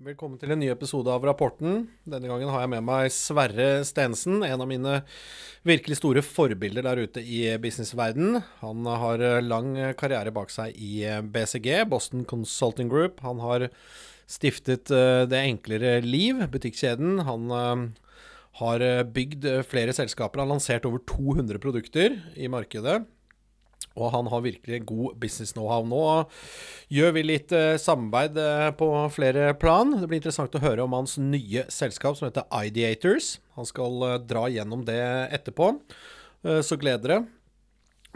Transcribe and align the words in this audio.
Velkommen 0.00 0.38
til 0.40 0.48
en 0.54 0.56
ny 0.62 0.70
episode 0.72 1.12
av 1.12 1.20
Rapporten. 1.28 1.82
Denne 2.08 2.24
gangen 2.30 2.48
har 2.48 2.62
jeg 2.62 2.70
med 2.72 2.86
meg 2.88 3.10
Sverre 3.12 3.82
Stensen, 3.84 4.38
en 4.46 4.62
av 4.64 4.68
mine 4.70 4.94
virkelig 5.68 5.98
store 5.98 6.22
forbilder 6.24 6.86
der 6.86 7.02
ute 7.04 7.20
i 7.20 7.42
businessverden. 7.60 8.38
Han 8.62 8.88
har 8.88 9.20
lang 9.44 9.74
karriere 10.00 10.32
bak 10.32 10.48
seg 10.54 10.72
i 10.80 11.04
BCG, 11.04 11.68
Boston 11.92 12.24
Consulting 12.24 12.88
Group. 12.88 13.20
Han 13.26 13.44
har 13.44 13.66
stiftet 14.24 14.88
eh, 14.88 15.26
Det 15.28 15.44
enklere 15.50 15.98
liv, 16.00 16.40
butikkjeden. 16.48 17.20
Han 17.28 17.52
eh, 17.52 17.86
har 18.64 18.88
bygd 19.04 19.50
flere 19.68 19.92
selskaper. 19.92 20.40
Han 20.40 20.48
har 20.48 20.56
lansert 20.56 20.88
over 20.88 21.04
200 21.12 21.60
produkter 21.60 22.16
i 22.40 22.48
markedet. 22.48 23.02
Og 23.98 24.12
han 24.14 24.28
har 24.30 24.44
virkelig 24.44 24.84
god 24.86 25.16
business 25.20 25.52
know-how. 25.56 25.82
Nå 25.86 26.02
gjør 26.94 27.16
vi 27.16 27.24
litt 27.26 27.54
eh, 27.56 27.74
samarbeid 27.80 28.38
eh, 28.38 28.68
på 28.78 28.88
flere 29.14 29.50
plan. 29.58 29.96
Det 29.98 30.06
blir 30.06 30.20
interessant 30.20 30.54
å 30.54 30.62
høre 30.62 30.86
om 30.86 30.94
hans 30.94 31.16
nye 31.18 31.66
selskap 31.72 32.18
som 32.18 32.28
heter 32.28 32.46
Ideators. 32.62 33.38
Han 33.58 33.66
skal 33.68 34.06
eh, 34.06 34.16
dra 34.30 34.46
gjennom 34.52 34.86
det 34.86 35.02
etterpå, 35.34 35.72
så 36.40 36.76
gleder 36.80 37.02
dere. 37.04 37.18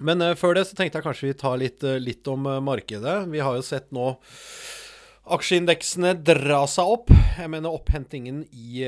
Men 0.01 0.23
før 0.39 0.57
det 0.57 0.63
så 0.67 0.77
tenkte 0.79 0.99
jeg 0.99 1.05
kanskje 1.05 1.27
vi 1.29 1.35
tar 1.39 1.59
litt, 1.61 1.85
litt 2.01 2.31
om 2.33 2.47
markedet. 2.65 3.19
Vi 3.31 3.43
har 3.45 3.59
jo 3.59 3.67
sett 3.67 3.93
nå 3.95 4.15
aksjeindeksene 5.37 6.15
dra 6.25 6.63
seg 6.71 6.95
opp. 6.97 7.13
Jeg 7.13 7.53
mener 7.53 7.77
opphentingen 7.77 8.41
i 8.49 8.87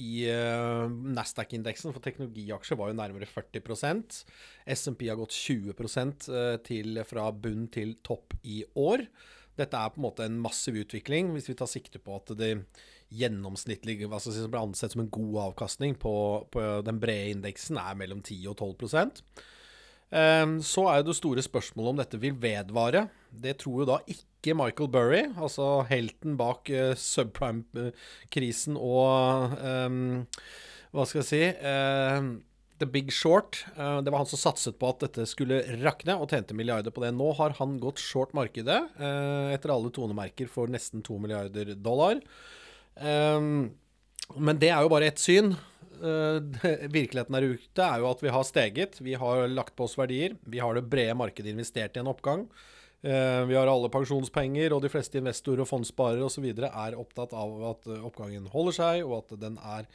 i 0.00 0.24
uh, 0.32 0.88
Nasdaq-indeksen 0.88 1.92
for 1.94 2.02
teknologiaksjer 2.04 2.78
var 2.80 2.90
jo 2.90 2.98
nærmere 2.98 3.28
40% 3.28 4.22
SMP 4.74 5.06
har 5.10 5.20
gått 5.20 5.36
20 5.36 5.74
uh, 5.76 6.56
til 6.66 7.02
fra 7.08 7.28
bunn 7.32 7.68
til 7.72 7.98
topp 8.06 8.34
i 8.42 8.62
år. 8.78 9.04
Dette 9.60 9.76
er 9.76 9.92
på 9.92 10.00
en 10.00 10.06
måte 10.06 10.24
en 10.24 10.40
massiv 10.40 10.78
utvikling, 10.80 11.34
hvis 11.34 11.50
vi 11.50 11.58
tar 11.58 11.68
sikte 11.70 12.00
på 12.02 12.16
at 12.16 12.32
det 12.38 12.54
gjennomsnittlige 13.10 14.08
hva 14.08 14.20
skal 14.22 14.34
si, 14.34 14.42
som 14.44 14.52
blir 14.52 14.62
ansett 14.62 14.94
som 14.94 15.02
en 15.04 15.12
god 15.12 15.38
avkastning 15.50 15.96
på, 16.00 16.14
på 16.54 16.66
den 16.86 17.00
brede 17.02 17.34
indeksen, 17.34 17.80
er 17.80 17.98
mellom 17.98 18.22
10 18.22 18.46
og 18.52 18.60
12 18.62 19.10
um, 20.14 20.60
Så 20.62 20.86
er 20.92 21.02
det 21.02 21.18
store 21.18 21.44
spørsmålet 21.44 21.90
om 21.90 22.00
dette 22.00 22.22
vil 22.22 22.38
vedvare. 22.40 23.08
Det 23.30 23.56
tror 23.62 23.82
jo 23.82 23.88
da 23.88 23.98
ikke 24.10 24.54
Michael 24.58 24.90
Burry, 24.92 25.24
altså 25.38 25.82
helten 25.90 26.36
bak 26.40 26.70
uh, 26.72 26.92
subprime-krisen 26.98 28.78
og 28.78 29.56
um, 29.60 29.98
Hva 30.90 31.06
skal 31.06 31.20
jeg 31.20 31.28
si 31.28 31.42
uh, 31.62 32.30
The 32.80 32.88
Big 32.88 33.12
Short. 33.12 33.60
Uh, 33.76 34.00
det 34.02 34.10
var 34.10 34.22
han 34.22 34.30
som 34.30 34.40
satset 34.40 34.78
på 34.80 34.90
at 34.90 35.04
dette 35.04 35.28
skulle 35.30 35.60
rakne, 35.84 36.16
og 36.16 36.32
tjente 36.32 36.56
milliarder 36.56 36.94
på 36.94 37.04
det. 37.04 37.12
Nå 37.14 37.30
har 37.38 37.54
han 37.60 37.76
gått 37.82 38.00
short 38.02 38.32
markedet 38.36 38.80
etter 38.98 39.74
alle 39.74 39.92
tonemerker 39.94 40.48
for 40.50 40.72
nesten 40.72 41.04
to 41.06 41.20
milliarder 41.20 41.74
dollar. 41.76 42.22
Um, 42.96 43.70
men 44.38 44.58
det 44.62 44.72
er 44.72 44.82
jo 44.82 44.92
bare 44.92 45.12
ett 45.12 45.22
syn. 45.22 45.54
virkeligheten 46.00 47.34
der 47.36 47.44
ute 47.44 47.84
er 47.84 48.00
jo 48.00 48.06
at 48.08 48.22
vi 48.24 48.32
har 48.32 48.44
steget. 48.48 49.00
Vi 49.04 49.14
har 49.20 49.44
lagt 49.52 49.74
på 49.76 49.84
oss 49.84 49.98
verdier. 50.00 50.38
Vi 50.48 50.62
har 50.62 50.74
det 50.74 50.88
brede 50.88 51.16
markedet 51.18 51.52
investert 51.52 51.96
i 51.96 52.00
en 52.00 52.08
oppgang. 52.08 52.46
Eh, 53.02 53.44
vi 53.48 53.56
har 53.56 53.70
alle 53.70 53.88
pensjonspenger, 53.88 54.74
og 54.76 54.82
de 54.84 54.90
fleste 54.92 55.16
investorer 55.20 55.64
og 55.64 55.70
fondssparere 55.70 56.26
osv. 56.26 56.50
er 56.52 56.98
opptatt 57.00 57.32
av 57.32 57.54
at 57.70 57.88
eh, 57.88 58.02
oppgangen 58.04 58.50
holder 58.52 58.76
seg, 58.76 59.04
og 59.06 59.22
at 59.22 59.38
den 59.40 59.56
er, 59.56 59.88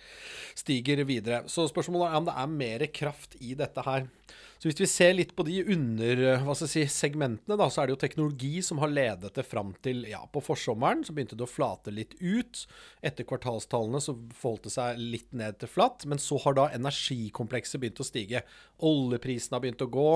stiger 0.57 1.03
videre. 1.05 1.43
Så 1.51 1.67
spørsmålet 1.69 2.09
er 2.09 2.17
om 2.17 2.31
det 2.31 2.39
er 2.41 2.57
mer 2.57 2.87
kraft 2.89 3.37
i 3.41 3.53
dette 3.57 3.85
her. 3.85 4.09
Så 4.57 4.69
Hvis 4.69 4.79
vi 4.79 4.87
ser 4.89 5.11
litt 5.13 5.35
på 5.37 5.43
de 5.45 5.59
under 5.75 6.21
eh, 6.31 6.49
si, 6.65 6.85
da, 6.87 7.67
så 7.69 7.81
er 7.81 7.85
det 7.85 7.93
jo 7.93 8.01
teknologi 8.01 8.53
som 8.65 8.79
har 8.81 8.89
ledet 8.89 9.35
det 9.35 9.45
fram 9.45 9.75
til 9.85 10.07
ja, 10.09 10.23
på 10.25 10.41
forsommeren. 10.41 11.03
Så 11.05 11.13
begynte 11.13 11.37
det 11.37 11.45
å 11.45 11.51
flate 11.51 11.93
litt 11.93 12.15
ut. 12.23 12.63
Etter 13.05 13.27
kvartalstallene 13.29 14.01
så 14.01 14.15
forholdt 14.33 14.65
det 14.65 14.73
seg 14.79 14.97
litt 14.97 15.29
ned 15.35 15.59
til 15.61 15.69
flatt. 15.69 16.07
Men 16.09 16.17
så 16.23 16.39
har 16.41 16.57
da 16.57 16.71
energikomplekset 16.73 17.83
begynt 17.83 18.01
å 18.01 18.07
stige. 18.07 18.41
Oljeprisen 18.81 19.53
har 19.53 19.61
begynt 19.61 19.85
å 19.85 19.91
gå. 19.91 20.09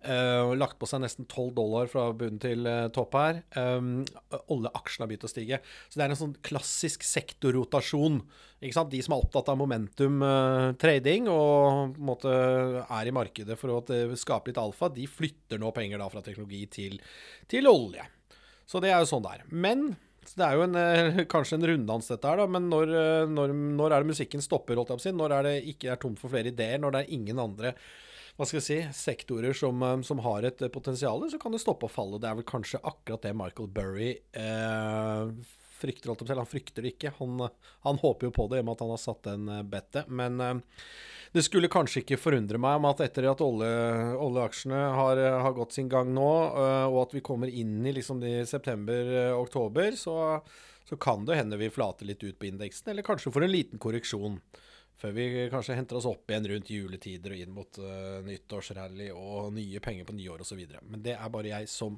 Uh, 0.00 0.54
lagt 0.56 0.78
på 0.80 0.86
seg 0.88 1.02
nesten 1.02 1.26
12 1.28 1.50
dollar 1.58 1.88
fra 1.92 2.06
bunn 2.16 2.38
til 2.40 2.64
uh, 2.64 2.88
topp 2.88 3.18
her. 3.20 3.42
Um, 3.52 4.06
oljeaksjene 4.48 5.04
har 5.04 5.10
begynt 5.10 5.26
å 5.28 5.28
stige. 5.28 5.58
Så 5.92 6.00
det 6.00 6.06
er 6.06 6.14
en 6.14 6.20
sånn 6.22 6.32
klassisk 6.46 7.04
sektorrotasjon. 7.04 8.16
Ikke 8.64 8.78
sant? 8.78 8.88
De 8.94 9.02
som 9.04 9.12
er 9.12 9.26
opptatt 9.26 9.50
av 9.52 9.60
momentum 9.60 10.24
uh, 10.24 10.72
trading 10.80 11.28
og 11.28 11.92
på 11.98 12.00
en 12.00 12.08
måte 12.08 12.32
er 12.80 13.12
i 13.12 13.12
markedet 13.12 13.60
for 13.60 13.76
å 13.76 14.00
skape 14.16 14.48
litt 14.48 14.62
alfa, 14.64 14.88
de 14.88 15.04
flytter 15.04 15.60
nå 15.60 15.68
penger 15.76 16.00
da 16.00 16.08
fra 16.08 16.24
teknologi 16.24 16.64
til, 16.80 16.96
til 17.52 17.68
olje. 17.68 18.08
Så 18.64 18.80
det 18.80 18.94
er 18.94 19.04
jo 19.04 19.12
sånn 19.12 19.28
det 19.28 19.36
er. 19.36 19.48
Men 19.52 19.90
det 20.32 20.46
er 20.46 20.56
jo 20.56 20.64
en, 20.64 21.24
kanskje 21.34 21.60
en 21.60 21.72
runddans, 21.74 22.08
dette 22.08 22.24
her, 22.24 22.40
da. 22.40 22.48
Men 22.48 22.72
når, 22.72 22.96
når, 23.28 23.52
når, 23.52 23.92
er 23.92 24.00
det 24.00 24.14
musikken 24.16 24.48
stopper, 24.48 24.80
holdt 24.80 24.94
jeg 24.94 25.02
på 25.02 25.04
å 25.04 25.10
si? 25.10 25.18
Når 25.20 25.36
er 25.42 25.50
det 25.50 25.58
ikke 25.74 25.92
er 25.92 26.00
tomt 26.00 26.22
for 26.22 26.32
flere 26.32 26.54
ideer? 26.54 26.80
Når 26.80 26.96
det 26.96 27.04
er 27.04 27.18
ingen 27.20 27.50
andre 27.50 27.76
hva 28.36 28.46
skal 28.46 28.60
jeg 28.60 28.66
si, 28.66 28.80
sektorer 28.96 29.56
som, 29.56 29.82
eh, 29.86 29.96
som 30.06 30.22
har 30.26 30.46
et 30.48 30.62
eh, 30.62 30.72
potensial, 30.72 31.24
så 31.30 31.40
kan 31.40 31.56
det 31.56 31.62
stoppe 31.62 31.88
og 31.88 31.94
falle. 31.94 32.20
Det 32.20 32.30
er 32.30 32.38
vel 32.38 32.48
kanskje 32.48 32.82
akkurat 32.82 33.24
det 33.26 33.34
Michael 33.36 33.72
Burry 33.74 34.12
eh, 34.36 35.56
frykter. 35.80 36.10
Alt 36.10 36.22
om 36.22 36.28
selv. 36.28 36.44
Han 36.44 36.50
frykter 36.50 36.84
det 36.84 36.94
ikke. 36.94 37.14
Han, 37.18 37.48
han, 37.86 38.00
håper 38.02 38.28
jo 38.28 38.34
på 38.34 38.48
det 38.50 38.60
i 38.60 38.64
og 38.64 38.68
med 38.68 38.76
at 38.76 38.84
han 38.84 38.94
har 38.94 39.02
satt 39.02 39.26
den 39.26 39.48
eh, 39.48 39.66
bettet. 39.74 40.08
Men 40.08 40.40
eh, 40.44 40.54
det 41.34 41.44
skulle 41.46 41.70
kanskje 41.72 42.02
ikke 42.02 42.20
forundre 42.20 42.58
meg 42.60 42.80
om 42.80 42.88
at 42.90 43.04
etter 43.04 43.28
at 43.30 43.44
olje, 43.44 43.68
oljeaksjene 44.18 44.80
har, 44.98 45.20
har, 45.44 45.54
gått 45.56 45.76
sin 45.76 45.90
gang 45.90 46.10
nå, 46.14 46.30
eh, 46.48 46.86
og 46.88 47.04
at 47.04 47.14
vi 47.16 47.24
kommer 47.26 47.52
inn 47.52 47.78
i 47.86 47.94
liksom 47.96 48.22
september-oktober, 48.50 49.94
så, 49.98 50.16
så 50.88 50.98
kan 51.00 51.22
det 51.28 51.38
hende 51.38 51.60
vi 51.60 51.70
flater 51.72 52.08
litt 52.08 52.24
ut 52.26 52.38
på 52.38 52.50
indeksen, 52.50 52.90
eller 52.90 53.06
kanskje 53.06 53.32
får 53.34 53.46
en 53.46 53.54
liten 53.54 53.82
korreksjon. 53.82 54.40
Før 55.00 55.14
vi 55.16 55.28
kanskje 55.52 55.78
henter 55.78 55.96
oss 55.96 56.08
opp 56.08 56.28
igjen 56.28 56.48
rundt 56.50 56.72
juletider 56.72 57.32
og 57.32 57.40
inn 57.40 57.54
mot 57.56 57.78
uh, 57.80 58.18
nyttårsrally 58.26 59.08
og 59.14 59.52
nye 59.56 59.80
penger 59.80 60.08
på 60.08 60.16
nyår 60.18 60.44
osv. 60.44 60.60
Men 60.90 61.04
det 61.04 61.14
er 61.16 61.32
bare 61.32 61.54
jeg 61.54 61.70
som, 61.72 61.96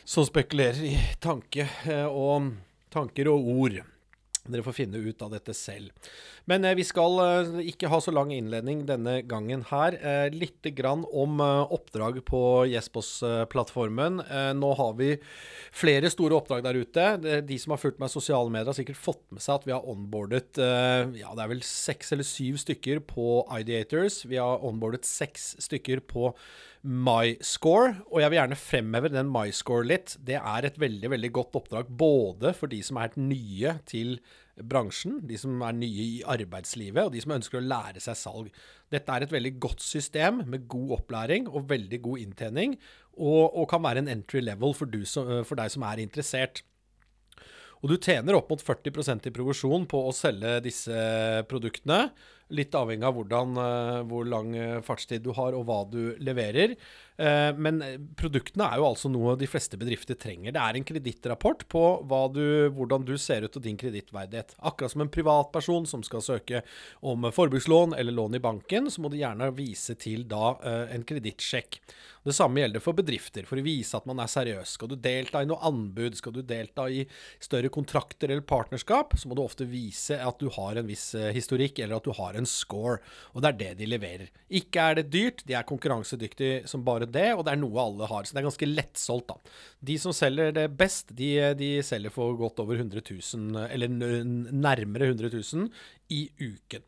som 0.00 0.24
spekulerer 0.24 0.80
i 0.88 0.94
tanke 1.20 1.68
uh, 1.90 2.08
og 2.08 2.54
tanker 2.92 3.28
og 3.28 3.50
ord. 3.52 3.82
Dere 4.52 4.64
får 4.66 4.76
finne 4.76 5.00
ut 5.02 5.22
av 5.24 5.32
dette 5.34 5.54
selv. 5.56 5.92
Men 6.46 6.64
eh, 6.64 6.76
vi 6.78 6.84
skal 6.86 7.18
eh, 7.22 7.60
ikke 7.72 7.90
ha 7.92 8.00
så 8.02 8.14
lang 8.14 8.32
innledning 8.34 8.84
denne 8.88 9.18
gangen 9.26 9.64
her. 9.70 9.96
Eh, 9.98 10.28
litt 10.34 10.66
grann 10.76 11.04
om 11.10 11.40
eh, 11.42 11.74
oppdrag 11.76 12.20
på 12.28 12.42
Jespos-plattformen. 12.70 14.20
Eh, 14.26 14.52
nå 14.58 14.72
har 14.78 14.94
vi 15.00 15.12
flere 15.74 16.10
store 16.12 16.38
oppdrag 16.38 16.64
der 16.66 16.80
ute. 16.80 17.08
De 17.46 17.58
som 17.60 17.74
har 17.74 17.82
fulgt 17.82 18.00
med 18.02 18.12
sosiale 18.12 18.52
medier, 18.52 18.70
har 18.70 18.78
sikkert 18.78 19.00
fått 19.00 19.24
med 19.34 19.44
seg 19.44 19.58
at 19.58 19.66
vi 19.68 19.74
har 19.74 19.90
onboardet 19.90 20.62
eh, 20.62 21.16
ja, 21.22 21.34
det 21.34 21.44
er 21.44 21.52
vel 21.52 21.64
seks 21.66 22.14
eller 22.14 22.26
syv 22.26 22.60
stykker 22.62 23.02
på 23.06 23.42
Ideators. 23.58 24.22
Vi 24.28 24.40
har 24.40 24.64
onboardet 24.66 25.06
seks 25.08 25.54
stykker 25.66 26.04
på 26.06 26.32
MyScore, 26.86 27.96
og 28.12 28.20
jeg 28.22 28.30
vil 28.30 28.38
gjerne 28.38 28.58
fremheve 28.58 29.10
den 29.10 29.30
MyScore 29.34 29.86
litt. 29.88 30.14
Det 30.22 30.36
er 30.38 30.66
et 30.68 30.76
veldig 30.78 31.10
veldig 31.10 31.30
godt 31.34 31.58
oppdrag 31.58 31.88
både 31.90 32.52
for 32.54 32.70
de 32.70 32.78
som 32.86 33.00
er 33.00 33.08
helt 33.08 33.18
nye 33.18 33.72
til 33.90 34.20
bransjen, 34.56 35.18
de 35.26 35.36
som 35.40 35.58
er 35.66 35.74
nye 35.76 36.04
i 36.04 36.22
arbeidslivet, 36.22 37.02
og 37.02 37.12
de 37.12 37.24
som 37.24 37.34
ønsker 37.36 37.58
å 37.58 37.66
lære 37.66 38.02
seg 38.04 38.18
salg. 38.20 38.62
Dette 38.92 39.12
er 39.12 39.26
et 39.26 39.34
veldig 39.34 39.52
godt 39.66 39.82
system 39.84 40.44
med 40.46 40.68
god 40.70 41.00
opplæring 41.00 41.50
og 41.50 41.66
veldig 41.72 42.00
god 42.06 42.22
inntjening, 42.22 42.78
og, 43.18 43.42
og 43.50 43.68
kan 43.72 43.84
være 43.84 44.04
en 44.04 44.14
entry 44.14 44.44
level 44.44 44.76
for, 44.76 45.02
som, 45.10 45.34
for 45.48 45.58
deg 45.58 45.74
som 45.74 45.84
er 45.90 46.04
interessert. 46.04 46.62
Og 47.82 47.90
du 47.92 47.98
tjener 48.00 48.38
opp 48.38 48.48
mot 48.52 48.62
40% 48.62 49.28
i 49.28 49.34
provisjon 49.34 49.84
på 49.90 50.06
å 50.06 50.14
selge 50.16 50.56
disse 50.64 50.96
produktene. 51.50 52.06
Litt 52.54 52.74
avhengig 52.78 53.06
av 53.08 53.16
hvordan, 53.16 53.56
eh, 53.58 54.00
hvor 54.06 54.28
lang 54.28 54.52
eh, 54.54 54.80
fartstid 54.86 55.24
du 55.24 55.32
har 55.34 55.56
og 55.58 55.66
hva 55.66 55.80
du 55.90 56.14
leverer. 56.22 56.76
Eh, 57.16 57.50
men 57.56 57.80
produktene 58.18 58.68
er 58.68 58.80
jo 58.80 58.88
altså 58.90 59.10
noe 59.12 59.36
de 59.40 59.48
fleste 59.48 59.78
bedrifter 59.80 60.18
trenger. 60.20 60.52
Det 60.52 60.62
er 60.62 60.78
en 60.78 60.86
kredittrapport 60.86 61.64
på 61.72 61.84
du, 62.34 62.42
hvordan 62.76 63.06
du 63.08 63.14
ser 63.20 63.46
ut 63.46 63.56
og 63.56 63.64
din 63.64 63.78
kredittverdighet. 63.80 64.56
Akkurat 64.58 64.92
som 64.92 65.04
en 65.04 65.12
privatperson 65.12 65.88
som 65.88 66.04
skal 66.06 66.24
søke 66.24 66.62
om 67.00 67.28
forbrukslån 67.32 67.96
eller 67.96 68.16
lån 68.16 68.36
i 68.36 68.42
banken, 68.44 68.90
så 68.90 69.02
må 69.02 69.12
du 69.12 69.18
gjerne 69.20 69.52
vise 69.56 69.96
til 70.00 70.26
da 70.28 70.56
en 70.92 71.06
kredittsjekk. 71.06 71.80
Det 72.26 72.34
samme 72.34 72.58
gjelder 72.58 72.82
for 72.82 72.96
bedrifter, 72.98 73.46
for 73.46 73.60
å 73.60 73.62
vise 73.62 73.94
at 73.94 74.06
man 74.08 74.18
er 74.18 74.30
seriøs. 74.30 74.72
Skal 74.74 74.90
du 74.90 74.96
delta 74.98 75.44
i 75.44 75.46
noe 75.46 75.62
anbud, 75.68 76.16
skal 76.18 76.34
du 76.34 76.40
delta 76.42 76.88
i 76.90 77.04
større 77.38 77.70
kontrakter 77.70 78.32
eller 78.32 78.42
partnerskap, 78.42 79.14
så 79.14 79.30
må 79.30 79.38
du 79.38 79.44
ofte 79.44 79.68
vise 79.70 80.18
at 80.18 80.42
du 80.42 80.50
har 80.56 80.80
en 80.80 80.88
viss 80.88 81.12
historikk, 81.36 81.78
eller 81.78 82.00
at 82.00 82.08
du 82.08 82.10
har 82.18 82.34
en 82.34 82.48
score. 82.50 82.98
Og 83.30 83.44
det 83.44 83.52
er 83.52 83.60
det 83.60 83.70
de 83.78 83.90
leverer. 83.92 84.32
Ikke 84.50 84.88
er 84.90 84.98
det 84.98 85.06
dyrt, 85.14 85.44
de 85.46 85.54
er 85.54 85.68
konkurransedyktige 85.70 86.64
som 86.66 86.82
bare 86.86 87.05
det, 87.14 87.28
og 87.34 87.44
det 87.46 87.54
er 87.54 87.60
noe 87.60 87.82
alle 87.82 88.08
har. 88.10 88.26
Så 88.26 88.34
det 88.34 88.42
er 88.42 88.48
ganske 88.48 88.70
lettsolgt, 88.70 89.30
da. 89.30 89.54
De 89.90 89.98
som 90.02 90.14
selger 90.16 90.54
det 90.56 90.66
best, 90.78 91.14
de, 91.16 91.30
de 91.58 91.70
selger 91.86 92.14
for 92.14 92.36
godt 92.38 92.62
over 92.64 92.80
100 92.80 93.04
000, 93.06 93.68
eller 93.68 93.94
nærmere 94.52 95.12
100 95.12 95.32
000 95.36 95.70
i 96.14 96.26
uken. 96.40 96.84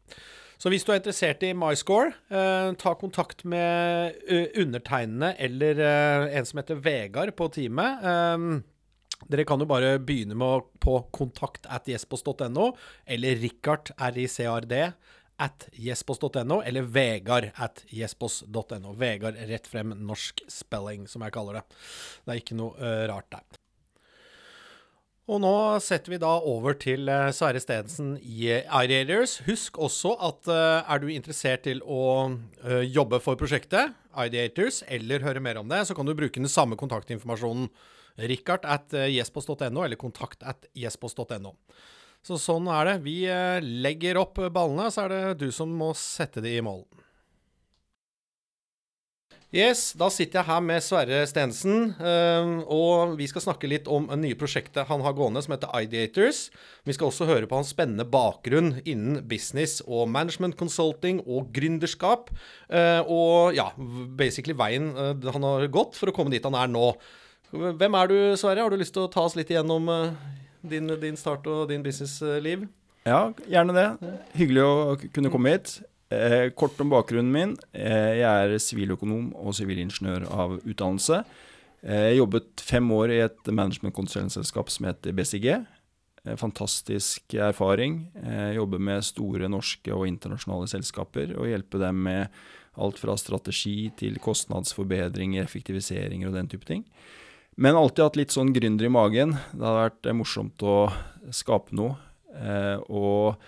Så 0.59 0.73
hvis 0.73 0.83
du 0.83 0.91
er 0.91 0.99
interessert 0.99 1.45
i 1.47 1.53
MyScore, 1.55 2.11
eh, 2.35 2.73
ta 2.83 2.95
kontakt 2.99 3.45
med 3.47 4.17
uh, 4.27 4.49
undertegnede 4.59 5.37
eller 5.47 5.83
eh, 5.87 6.35
en 6.35 6.49
som 6.49 6.59
heter 6.59 6.81
Vegard 6.83 7.31
på 7.39 7.47
teamet. 7.55 8.03
Eh, 8.03 8.65
Dere 9.29 9.45
kan 9.47 9.59
jo 9.59 9.67
bare 9.67 9.97
begynne 9.99 10.37
med 10.39 10.67
på 10.83 10.95
kontakt 11.15 11.67
at 11.67 11.89
jespos.no, 11.91 12.69
eller 13.07 13.41
Richard, 13.43 13.91
R-I-C-R-D, 13.99 14.77
at 15.39 15.69
jespos.no, 15.79 16.61
eller 16.67 16.87
Vegard 16.91 17.53
at 17.63 17.85
jespos.no. 17.95 18.93
Vegard 18.99 19.39
rett 19.49 19.71
frem 19.71 19.95
norsk 20.03 20.43
spelling, 20.51 21.07
som 21.11 21.23
jeg 21.23 21.35
kaller 21.35 21.61
det. 21.61 21.65
Det 22.25 22.35
er 22.35 22.43
ikke 22.43 22.59
noe 22.59 22.75
uh, 22.81 23.07
rart 23.11 23.31
der. 23.37 23.59
Og 25.29 25.43
nå 25.45 25.53
setter 25.85 26.15
vi 26.15 26.19
da 26.23 26.31
over 26.49 26.75
til 26.81 27.11
uh, 27.13 27.29
Sverre 27.37 27.61
Stedensen 27.63 28.17
i 28.19 28.49
Ideators. 28.65 29.39
Husk 29.47 29.79
også 29.79 30.17
at 30.31 30.51
er 30.51 31.03
du 31.03 31.11
interessert 31.13 31.67
til 31.69 31.85
å 31.85 32.33
jobbe 32.89 33.21
for 33.23 33.39
prosjektet, 33.39 33.95
Ideators, 34.19 34.81
eller 34.89 35.23
høre 35.23 35.43
mer 35.45 35.61
om 35.61 35.69
det, 35.71 35.85
så 35.87 35.95
kan 35.95 36.09
du 36.09 36.17
bruke 36.19 36.41
den 36.41 36.51
samme 36.51 36.79
kontaktinformasjonen. 36.81 37.69
Richard 38.19 38.65
at 38.67 38.91
jespos.no, 39.07 39.85
eller 39.85 40.01
kontakt 40.01 40.43
at 40.43 40.67
jespos.no. 40.75 41.53
Så 42.29 42.37
sånn 42.37 42.69
er 42.69 42.91
det. 42.91 42.97
Vi 43.07 43.23
legger 43.65 44.21
opp 44.21 44.37
ballene, 44.53 44.91
så 44.93 45.07
er 45.07 45.15
det 45.15 45.47
du 45.47 45.49
som 45.55 45.71
må 45.73 45.95
sette 45.97 46.45
de 46.45 46.59
i 46.59 46.65
mål. 46.65 46.85
Yes, 49.49 49.95
Da 49.97 50.11
sitter 50.13 50.43
jeg 50.43 50.45
her 50.51 50.61
med 50.61 50.83
Sverre 50.85 51.23
Stensen, 51.25 51.95
ehm, 52.05 52.51
og 52.69 53.15
vi 53.17 53.25
skal 53.31 53.41
snakke 53.41 53.71
litt 53.71 53.87
om 53.89 54.05
nye 54.21 54.37
prosjektet 54.37 54.85
han 54.91 55.01
har 55.01 55.15
gående 55.17 55.41
som 55.41 55.55
heter 55.55 55.73
Ideators. 55.73 56.51
Vi 56.85 56.93
skal 56.93 57.09
også 57.09 57.25
høre 57.25 57.49
på 57.49 57.57
hans 57.57 57.73
spennende 57.73 58.05
bakgrunn 58.05 58.83
innen 58.85 59.23
business 59.25 59.81
og 59.87 60.11
management 60.13 60.59
consulting 60.61 61.23
og 61.25 61.49
gründerskap. 61.57 62.29
Eh, 62.69 63.01
og 63.09 63.57
ja, 63.57 63.71
basically 64.21 64.53
veien 64.53 64.93
eh, 64.93 65.33
han 65.33 65.49
har 65.49 65.65
gått 65.73 65.97
for 65.97 66.13
å 66.13 66.17
komme 66.19 66.35
dit 66.35 66.45
han 66.45 66.59
er 66.59 66.69
nå. 66.69 66.93
Hvem 67.49 67.97
er 67.97 68.13
du, 68.13 68.19
Sverre? 68.37 68.61
Har 68.61 68.69
du 68.69 68.77
lyst 68.77 68.93
til 68.93 69.07
å 69.07 69.09
ta 69.09 69.25
oss 69.25 69.39
litt 69.39 69.49
igjennom 69.49 69.89
eh, 69.89 70.13
din, 70.63 70.91
din 71.01 71.17
start 71.17 71.47
og 71.47 71.69
din 71.71 71.85
businessliv? 71.85 72.67
Ja, 73.09 73.29
gjerne 73.49 73.77
det. 73.77 73.87
Hyggelig 74.37 74.65
å 74.65 74.97
kunne 75.15 75.33
komme 75.33 75.55
hit. 75.55 75.79
Eh, 76.13 76.51
kort 76.57 76.79
om 76.81 76.91
bakgrunnen 76.93 77.33
min. 77.33 77.57
Eh, 77.73 78.21
jeg 78.21 78.25
er 78.29 78.61
siviløkonom 78.63 79.31
og 79.37 79.57
sivilingeniør 79.57 80.29
av 80.33 80.57
utdannelse. 80.63 81.23
Eh, 81.83 82.05
jeg 82.11 82.21
jobbet 82.23 82.65
fem 82.65 82.93
år 82.97 83.13
i 83.13 83.19
et 83.27 83.51
managementkonsulentselskap 83.53 84.73
som 84.73 84.89
heter 84.89 85.13
BCG. 85.13 85.49
Eh, 86.25 86.37
fantastisk 86.37 87.35
erfaring. 87.35 88.11
Jeg 88.17 88.57
jobber 88.57 88.79
med 88.79 89.05
store 89.05 89.49
norske 89.53 89.93
og 89.95 90.09
internasjonale 90.09 90.69
selskaper 90.69 91.37
og 91.37 91.49
hjelper 91.53 91.87
dem 91.87 92.03
med 92.09 92.41
alt 92.79 92.99
fra 92.99 93.17
strategi 93.19 93.91
til 93.99 94.19
kostnadsforbedringer, 94.23 95.45
effektiviseringer 95.45 96.29
og 96.31 96.35
den 96.35 96.49
type 96.49 96.67
ting. 96.67 96.85
Men 97.59 97.75
alltid 97.75 98.05
hatt 98.05 98.19
litt 98.21 98.35
sånn 98.35 98.53
gründer 98.55 98.87
i 98.87 98.93
magen. 98.93 99.35
Det 99.51 99.65
hadde 99.65 99.87
vært 99.89 100.11
morsomt 100.15 100.63
å 100.63 100.77
skape 101.35 101.75
noe. 101.75 101.97
Eh, 102.39 102.79
og 102.87 103.41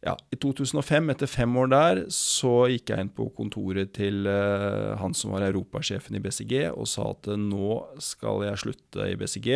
ja, 0.00 0.14
I 0.32 0.38
2005, 0.40 1.10
etter 1.12 1.28
fem 1.28 1.56
år 1.60 1.72
der, 1.72 2.02
så 2.14 2.70
gikk 2.70 2.92
jeg 2.92 3.04
inn 3.04 3.10
på 3.12 3.26
kontoret 3.36 3.90
til 3.98 4.28
eh, 4.30 4.94
han 5.00 5.16
som 5.16 5.34
var 5.34 5.44
europasjefen 5.48 6.16
i 6.16 6.22
BCG, 6.24 6.54
og 6.70 6.88
sa 6.88 7.10
at 7.10 7.28
uh, 7.28 7.36
nå 7.36 7.74
skal 8.00 8.46
jeg 8.46 8.62
slutte 8.62 9.10
i 9.10 9.18
BCG 9.20 9.50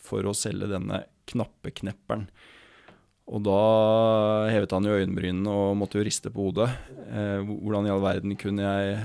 for 0.00 0.24
å 0.24 0.36
selge 0.36 0.70
denne 0.70 1.02
knappeknepperen. 1.28 2.24
Og 3.30 3.42
da 3.46 3.58
hevet 4.50 4.72
han 4.74 4.86
jo 4.88 4.96
øyenbrynene 4.96 5.52
og 5.52 5.76
måtte 5.78 6.00
jo 6.00 6.06
riste 6.06 6.32
på 6.34 6.48
hodet. 6.48 6.66
Eh, 7.12 7.44
hvordan 7.46 7.86
i 7.86 7.92
all 7.92 8.02
verden 8.02 8.34
kunne 8.40 8.64
jeg, 8.64 8.96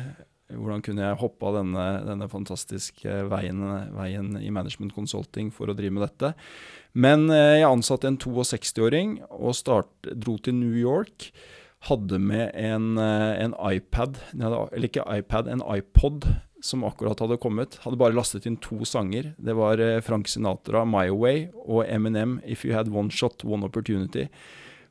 hvordan 0.53 0.83
kunne 0.85 1.01
jeg 1.01 1.19
hoppe 1.21 1.47
av 1.49 1.57
denne, 1.57 1.83
denne 2.05 2.27
fantastiske 2.29 3.19
veien, 3.31 3.63
veien, 3.95 4.35
i 4.37 4.51
management 4.53 4.93
consulting 4.93 5.49
for 5.53 5.71
å 5.71 5.77
drive 5.77 5.95
med 5.95 6.05
dette? 6.05 6.33
Men 6.93 7.27
eh, 7.33 7.59
jeg 7.61 7.69
ansatte 7.69 8.09
en 8.09 8.19
62-åring 8.21 9.19
og 9.33 9.55
start, 9.57 9.91
dro 10.13 10.37
til 10.37 10.57
New 10.59 10.75
York. 10.77 11.31
Hadde 11.89 12.19
med 12.21 12.53
en, 12.53 12.93
eh, 13.01 13.31
en 13.41 13.55
iPad, 13.57 14.21
eller 14.37 14.85
ikke 14.85 15.07
iPad, 15.17 15.49
en 15.49 15.65
iPod 15.65 16.29
som 16.65 16.85
akkurat 16.87 17.19
hadde 17.21 17.39
kommet. 17.41 17.79
Hadde 17.83 17.99
bare 17.99 18.15
lastet 18.15 18.45
inn 18.49 18.57
to 18.61 18.85
sanger. 18.87 19.33
Det 19.37 19.57
var 19.57 19.81
eh, 19.81 20.01
Frank 20.05 20.29
Sinatra, 20.29 20.85
'My 20.85 21.09
Way', 21.09 21.49
og 21.65 21.85
Eminem, 21.89 22.39
'If 22.45 22.65
You 22.65 22.73
Had 22.73 22.89
One 22.93 23.09
Shot, 23.09 23.43
One 23.45 23.65
Opportunity'. 23.65 24.29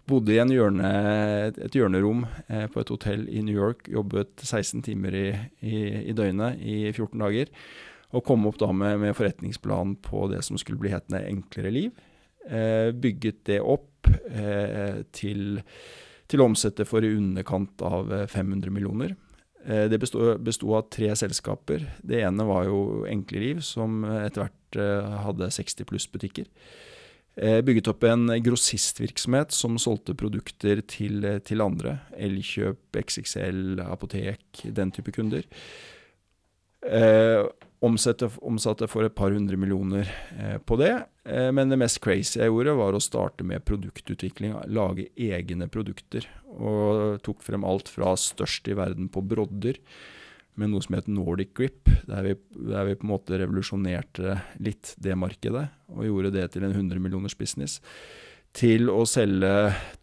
Bodde 0.04 0.34
i 0.34 0.36
hjørne, 0.36 0.88
et 1.64 1.76
hjørnerom 1.76 2.26
eh, 2.52 2.66
på 2.68 2.82
et 2.82 2.90
hotell 2.92 3.22
i 3.32 3.40
New 3.40 3.56
York. 3.56 3.86
Jobbet 3.88 4.42
16 4.44 4.82
timer 4.84 5.16
i, 5.16 5.28
i, 5.64 5.78
i 6.10 6.16
døgnet 6.16 6.60
i 6.60 6.90
14 6.90 7.22
dager. 7.22 7.52
Og 8.14 8.24
kom 8.26 8.44
opp 8.46 8.58
da 8.60 8.68
med, 8.76 8.98
med 9.00 9.16
forretningsplan 9.16 9.96
på 10.04 10.26
det 10.30 10.42
som 10.44 10.60
skulle 10.60 10.82
bli 10.82 10.92
hetende 10.92 11.24
Enklere 11.30 11.72
liv. 11.72 12.02
Eh, 12.44 12.92
bygget 12.92 13.46
det 13.48 13.62
opp 13.64 14.10
eh, 14.28 15.00
til, 15.16 15.62
til 16.28 16.42
å 16.42 16.50
omsette 16.50 16.84
for 16.84 17.04
i 17.04 17.14
underkant 17.16 17.80
av 17.88 18.12
500 18.28 18.68
eh, 18.68 18.74
millioner. 18.76 19.16
Eh, 19.64 19.86
det 19.88 20.02
besto 20.02 20.74
av 20.76 20.90
tre 20.92 21.14
selskaper. 21.16 21.88
Det 22.04 22.20
ene 22.26 22.44
var 22.44 22.68
jo 22.68 23.06
Enkle 23.08 23.40
liv, 23.40 23.64
som 23.64 24.04
etter 24.04 24.44
hvert 24.44 24.80
eh, 24.84 25.16
hadde 25.24 25.48
60 25.56 25.88
pluss 25.88 26.10
butikker. 26.12 26.50
Eh, 27.36 27.60
bygget 27.66 27.88
opp 27.90 28.04
en 28.06 28.28
grossistvirksomhet 28.42 29.54
som 29.54 29.74
solgte 29.82 30.14
produkter 30.14 30.84
til, 30.86 31.24
til 31.42 31.64
andre. 31.64 31.98
Elkjøp, 32.14 32.94
XXL, 32.94 33.82
apotek, 33.82 34.62
den 34.76 34.94
type 34.94 35.14
kunder. 35.16 35.46
Eh, 36.84 37.42
omsatte, 37.84 38.28
omsatte, 38.38 38.86
for 38.88 39.06
et 39.08 39.16
par 39.18 39.34
hundre 39.34 39.58
millioner 39.58 40.06
eh, 40.38 40.56
på 40.62 40.78
det. 40.78 40.94
Men 41.24 41.70
det 41.72 41.78
mest 41.80 42.02
crazy 42.04 42.36
jeg 42.36 42.52
gjorde, 42.52 42.76
var 42.76 42.94
å 42.94 43.02
starte 43.02 43.46
med 43.48 43.64
produktutvikling. 43.64 44.58
Lage 44.68 45.08
egne 45.16 45.70
produkter. 45.72 46.28
Og 46.52 47.16
tok 47.24 47.40
frem 47.42 47.64
alt 47.64 47.88
fra 47.88 48.12
størst 48.20 48.68
i 48.68 48.76
verden 48.76 49.08
på 49.08 49.24
brodder, 49.24 49.80
med 50.60 50.70
noe 50.70 50.84
som 50.84 50.96
het 50.98 51.08
Nordic 51.10 51.54
Grip. 51.58 51.90
Der 52.08 52.26
vi, 52.26 52.36
der 52.54 52.86
vi 52.88 52.98
på 52.98 53.08
en 53.08 53.14
måte 53.14 53.40
revolusjonerte 53.40 54.38
litt 54.62 54.94
det 55.02 55.16
markedet, 55.18 55.66
og 55.94 56.06
gjorde 56.06 56.34
det 56.36 56.50
til 56.54 56.66
en 56.66 56.76
100 56.76 57.02
millioners 57.02 57.36
business 57.38 57.80
til 58.54 58.86
å 58.92 59.02
selge 59.08 59.50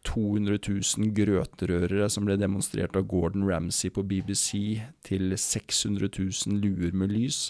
200 0.07 0.59
000 0.59 1.13
grøterørere 1.15 2.09
som 2.11 2.27
ble 2.27 2.35
demonstrert 2.39 2.97
av 2.99 3.07
Gordon 3.09 3.45
Ramsay 3.47 3.93
på 3.95 4.03
BBC, 4.03 4.81
til 5.07 5.31
600 5.39 6.11
000 6.11 6.59
luer 6.59 6.91
med 6.91 7.13
lys. 7.15 7.45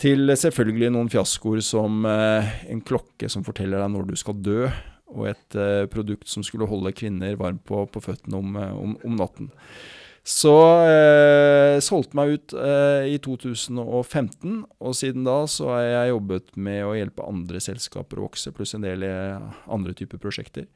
Til 0.00 0.32
selvfølgelig 0.34 0.90
noen 0.94 1.10
fiaskoer 1.12 1.60
som 1.62 2.02
eh, 2.08 2.50
en 2.72 2.82
klokke 2.82 3.28
som 3.30 3.44
forteller 3.46 3.82
deg 3.82 3.92
når 3.94 4.10
du 4.10 4.16
skal 4.18 4.40
dø, 4.40 4.64
og 5.14 5.26
et 5.30 5.58
eh, 5.58 5.86
produkt 5.92 6.30
som 6.30 6.42
skulle 6.46 6.68
holde 6.70 6.94
kvinner 6.96 7.38
varm 7.38 7.60
på, 7.62 7.84
på 7.92 8.02
føttene 8.02 8.40
om, 8.40 8.56
eh, 8.58 8.74
om, 8.74 8.96
om 9.06 9.18
natten. 9.20 9.50
Så 10.26 10.52
eh, 10.84 11.78
solgte 11.80 12.16
meg 12.18 12.34
ut 12.36 12.52
eh, 12.52 13.06
i 13.14 13.16
2015, 13.24 14.58
og 14.84 14.96
siden 14.96 15.24
da 15.24 15.38
så 15.48 15.70
har 15.72 15.84
jeg 15.86 16.12
jobbet 16.12 16.50
med 16.60 16.84
å 16.84 16.94
hjelpe 16.98 17.24
andre 17.24 17.62
selskaper 17.64 18.20
å 18.20 18.26
vokse, 18.28 18.52
pluss 18.54 18.76
en 18.76 18.84
del 18.84 19.06
eh, 19.08 19.48
andre 19.72 19.96
typer 19.96 20.20
prosjekter. 20.20 20.68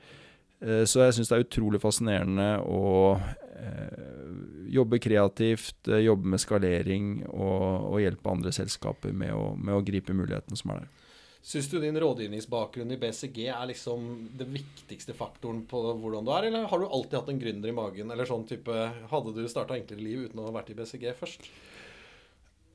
Eh, 0.64 0.84
så 0.88 1.04
jeg 1.04 1.18
syns 1.18 1.30
det 1.30 1.36
er 1.36 1.44
utrolig 1.44 1.82
fascinerende 1.82 2.48
å 2.64 3.18
eh, 3.18 4.34
jobbe 4.72 5.00
kreativt, 5.02 5.76
eh, 5.90 6.06
jobbe 6.06 6.34
med 6.34 6.40
skalering 6.40 7.08
og, 7.28 7.90
og 7.92 8.00
hjelpe 8.00 8.32
andre 8.32 8.54
selskaper 8.54 9.12
med 9.12 9.34
å, 9.36 9.50
med 9.60 9.76
å 9.76 9.84
gripe 9.84 10.16
mulighetene 10.16 10.58
som 10.58 10.72
er 10.72 10.84
der. 10.86 11.03
Syns 11.44 11.66
du 11.68 11.76
din 11.76 11.98
rådgivningsbakgrunn 12.00 12.94
i 12.94 12.96
BCG 12.96 13.38
er 13.52 13.66
liksom 13.68 14.04
det 14.38 14.46
viktigste 14.48 15.12
faktoren 15.16 15.60
på 15.68 15.82
hvordan 16.00 16.24
du 16.24 16.30
er, 16.32 16.46
eller 16.48 16.64
har 16.70 16.80
du 16.80 16.86
alltid 16.88 17.18
hatt 17.18 17.28
en 17.34 17.40
gründer 17.42 17.68
i 17.68 17.74
magen? 17.76 18.12
Eller 18.14 18.28
sånn 18.28 18.46
type 18.48 18.72
Hadde 19.10 19.34
du 19.36 19.42
starta 19.50 19.76
enklere 19.76 20.00
liv 20.00 20.22
uten 20.24 20.40
å 20.40 20.46
ha 20.48 20.54
vært 20.56 20.72
i 20.72 20.78
BCG 20.78 21.10
først? 21.18 21.50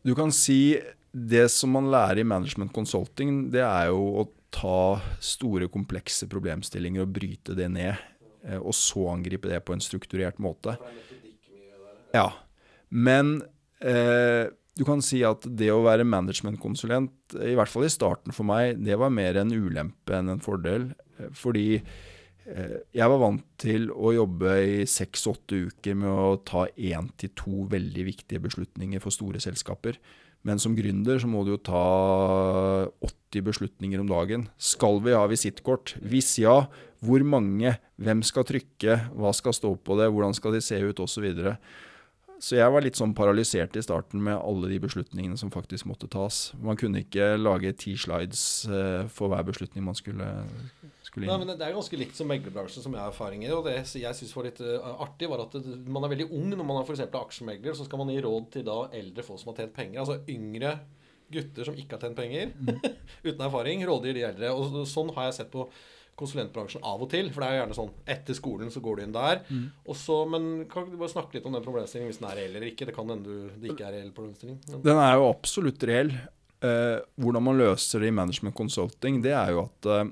Du 0.06 0.14
kan 0.16 0.30
si 0.32 0.78
det 1.12 1.48
som 1.50 1.74
man 1.74 1.90
lærer 1.90 2.22
i 2.22 2.28
management 2.30 2.72
consulting, 2.76 3.48
det 3.50 3.66
er 3.66 3.90
jo 3.90 4.06
å 4.22 4.28
ta 4.54 5.00
store, 5.18 5.66
komplekse 5.74 6.30
problemstillinger 6.30 7.08
og 7.08 7.18
bryte 7.18 7.58
det 7.58 7.72
ned. 7.74 7.98
Eh, 8.46 8.62
og 8.62 8.78
så 8.78 9.10
angripe 9.10 9.50
det 9.50 9.64
på 9.66 9.74
en 9.74 9.82
strukturert 9.84 10.38
måte. 10.38 10.78
Ja. 12.14 12.30
Men 12.90 13.40
eh, 13.82 14.54
du 14.78 14.86
kan 14.88 15.02
si 15.04 15.22
at 15.28 15.44
det 15.60 15.72
å 15.74 15.82
være 15.84 16.08
managementkonsulent, 16.08 17.36
i 17.44 17.56
hvert 17.58 17.72
fall 17.72 17.88
i 17.88 17.92
starten 17.92 18.36
for 18.36 18.48
meg, 18.48 18.80
det 18.86 18.98
var 19.00 19.12
mer 19.14 19.42
en 19.42 19.52
ulempe 19.52 20.16
enn 20.16 20.32
en 20.36 20.44
fordel. 20.44 20.92
Fordi 21.36 21.66
eh, 21.80 22.78
jeg 22.96 23.12
var 23.12 23.20
vant 23.22 23.44
til 23.60 23.90
å 23.92 24.14
jobbe 24.16 24.56
i 24.64 24.80
seks-åtte 24.88 25.66
uker 25.68 26.00
med 26.00 26.10
å 26.14 26.40
ta 26.48 26.68
én 26.78 27.12
til 27.20 27.34
to 27.36 27.66
veldig 27.72 28.08
viktige 28.08 28.44
beslutninger 28.46 29.04
for 29.04 29.16
store 29.16 29.42
selskaper. 29.44 30.00
Men 30.48 30.62
som 30.62 30.76
gründer 30.78 31.20
så 31.20 31.28
må 31.28 31.44
du 31.44 31.52
jo 31.58 31.60
ta 31.60 31.84
80 33.04 33.44
beslutninger 33.50 34.00
om 34.00 34.08
dagen. 34.08 34.48
Skal 34.56 35.02
vi 35.04 35.18
ha 35.18 35.26
visittkort? 35.28 35.98
Hvis 36.00 36.38
ja, 36.40 36.62
hvor 37.04 37.24
mange? 37.28 37.76
Hvem 38.00 38.24
skal 38.24 38.48
trykke? 38.48 38.96
Hva 39.12 39.34
skal 39.36 39.56
stå 39.56 39.74
på 39.76 40.00
det? 40.00 40.08
Hvordan 40.08 40.36
skal 40.38 40.56
de 40.56 40.64
se 40.64 40.80
ut? 40.80 41.04
Osv. 41.04 41.28
Så 41.28 41.58
jeg 42.40 42.72
var 42.72 42.84
litt 42.84 42.96
sånn 42.96 43.12
paralysert 43.16 43.76
i 43.76 43.82
starten 43.84 44.22
med 44.24 44.38
alle 44.38 44.70
de 44.72 44.78
beslutningene 44.80 45.36
som 45.40 45.52
faktisk 45.52 45.90
måtte 45.90 46.08
tas. 46.12 46.54
Man 46.64 46.80
kunne 46.80 47.02
ikke 47.04 47.34
lage 47.40 47.74
ti 47.80 47.98
slides 48.00 48.44
uh, 48.72 49.10
for 49.12 49.32
hver 49.34 49.44
beslutning 49.50 49.84
man 49.84 49.98
skulle, 49.98 50.28
skulle 51.04 51.28
inn. 51.28 51.34
Nei, 51.34 51.40
men 51.44 51.52
Det 51.60 51.68
er 51.68 51.76
ganske 51.76 52.00
likt 52.00 52.16
som 52.16 52.32
meglerbransjen, 52.32 52.86
som 52.86 52.96
jeg 52.96 53.04
har 53.04 53.12
erfaring 53.12 53.44
i. 53.44 53.52
Og 53.52 53.68
det 53.68 53.76
jeg 53.82 54.16
syns 54.22 54.32
var 54.38 54.48
litt 54.48 54.64
uh, 54.64 54.88
artig, 55.04 55.28
var 55.32 55.44
at 55.44 55.60
man 55.84 56.08
er 56.08 56.16
veldig 56.16 56.30
ung 56.30 56.48
når 56.54 56.64
man 56.72 56.80
er 56.80 56.88
f.eks. 56.88 57.04
aksjemegler. 57.24 57.76
Så 57.76 57.90
skal 57.90 58.04
man 58.04 58.14
gi 58.14 58.24
råd 58.24 58.50
til 58.56 58.68
da 58.72 58.80
eldre 59.02 59.28
folk 59.28 59.44
som 59.44 59.52
har 59.52 59.60
tjent 59.60 59.76
penger. 59.76 60.00
Altså 60.06 60.22
yngre 60.32 60.78
gutter 61.30 61.68
som 61.68 61.78
ikke 61.78 61.98
har 61.98 62.08
tjent 62.08 62.18
penger, 62.18 62.54
mm. 62.56 62.80
uten 63.28 63.44
erfaring, 63.46 63.84
rådgir 63.86 64.16
de 64.18 64.28
eldre. 64.32 64.56
Og 64.56 64.84
sånn 64.90 65.12
har 65.18 65.30
jeg 65.30 65.42
sett 65.42 65.52
på 65.54 65.68
konsulentbransjen 66.20 66.84
av 66.86 67.06
og 67.06 67.12
til. 67.12 67.32
For 67.34 67.44
det 67.44 67.50
er 67.50 67.56
jo 67.56 67.62
gjerne 67.64 67.78
sånn 67.78 67.94
etter 68.16 68.38
skolen 68.38 68.74
så 68.74 68.84
går 68.84 69.00
du 69.00 69.06
inn 69.06 69.16
der. 69.16 69.44
Mm. 69.50 69.70
Og 69.88 69.98
så, 70.00 70.20
men 70.30 70.50
kan 70.72 70.90
du 70.90 70.98
bare 71.00 71.14
snakke 71.14 71.38
litt 71.38 71.48
om 71.50 71.56
den 71.56 71.66
problemstillingen, 71.66 72.12
hvis 72.12 72.22
den 72.22 72.30
er 72.32 72.42
reell 72.42 72.58
eller 72.58 72.72
ikke? 72.72 72.90
Det 72.90 72.98
kan 72.98 73.14
hende 73.14 73.40
det 73.56 73.74
ikke 73.74 73.88
er 73.88 73.98
reell 73.98 74.12
problemstilling. 74.16 74.60
Men. 74.68 74.84
Den 74.86 75.02
er 75.06 75.16
jo 75.20 75.30
absolutt 75.30 75.88
reell. 75.90 76.14
Eh, 76.60 76.98
hvordan 77.16 77.46
man 77.46 77.60
løser 77.60 78.04
det 78.04 78.12
i 78.12 78.16
management 78.16 78.58
consulting, 78.58 79.22
det 79.24 79.32
er 79.32 79.54
jo 79.56 79.64
at 79.64 79.88
eh, 79.88 80.10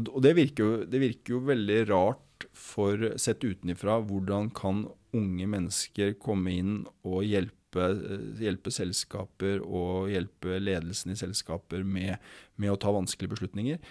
Og 0.00 0.20
det 0.22 0.36
virker, 0.38 0.64
jo, 0.64 0.84
det 0.88 1.00
virker 1.02 1.34
jo 1.34 1.44
veldig 1.44 1.80
rart 1.90 2.46
for 2.56 3.10
sett 3.20 3.42
utenifra. 3.44 3.98
Hvordan 4.06 4.52
kan 4.54 4.84
unge 5.16 5.48
mennesker 5.50 6.14
komme 6.22 6.54
inn 6.54 6.76
og 7.02 7.24
hjelpe 7.26 7.88
eh, 7.90 8.28
hjelpe 8.40 8.72
selskaper 8.74 9.64
og 9.66 10.12
hjelpe 10.12 10.60
ledelsen 10.62 11.12
i 11.12 11.18
selskaper 11.18 11.82
med, 11.84 12.16
med, 12.56 12.72
å 12.72 12.78
ta 12.80 12.94
vanskelige 12.94 13.34
beslutninger 13.34 13.82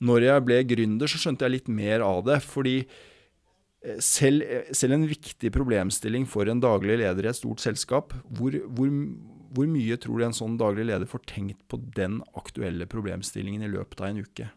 når 0.00 0.26
jeg 0.26 0.44
ble 0.46 0.58
gründer, 0.68 1.10
så 1.10 1.20
skjønte 1.20 1.46
jeg 1.46 1.56
litt 1.56 1.70
mer 1.72 2.04
av 2.04 2.22
det. 2.28 2.38
Fordi 2.44 2.76
eh, 2.80 3.98
selv, 4.04 4.44
eh, 4.44 4.70
selv 4.76 4.96
en 4.96 5.08
viktig 5.10 5.52
problemstilling 5.54 6.26
for 6.30 6.48
en 6.48 6.62
daglig 6.62 7.00
leder 7.02 7.26
i 7.26 7.32
et 7.32 7.40
stort 7.40 7.62
selskap, 7.64 8.14
hvor, 8.28 8.56
hvor, 8.72 8.92
hvor, 9.52 9.68
mye 9.68 9.98
tror 10.00 10.20
du 10.20 10.26
en 10.28 10.36
sånn 10.36 10.56
daglig 10.60 10.88
leder 10.88 11.10
får 11.10 11.26
tenkt 11.28 11.60
på 11.68 11.82
den 11.96 12.20
aktuelle 12.38 12.88
problemstillingen 12.90 13.66
i 13.66 13.72
løpet 13.72 14.00
av 14.00 14.12
en 14.12 14.22
uke? 14.24 14.48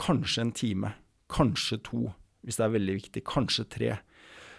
Kanskje 0.00 0.44
en 0.44 0.54
time. 0.56 0.94
Kanskje 1.32 1.80
to, 1.86 2.08
hvis 2.44 2.60
det 2.60 2.66
er 2.66 2.76
veldig 2.76 2.98
viktig. 3.00 3.24
Kanskje 3.30 3.68
tre. 3.72 3.94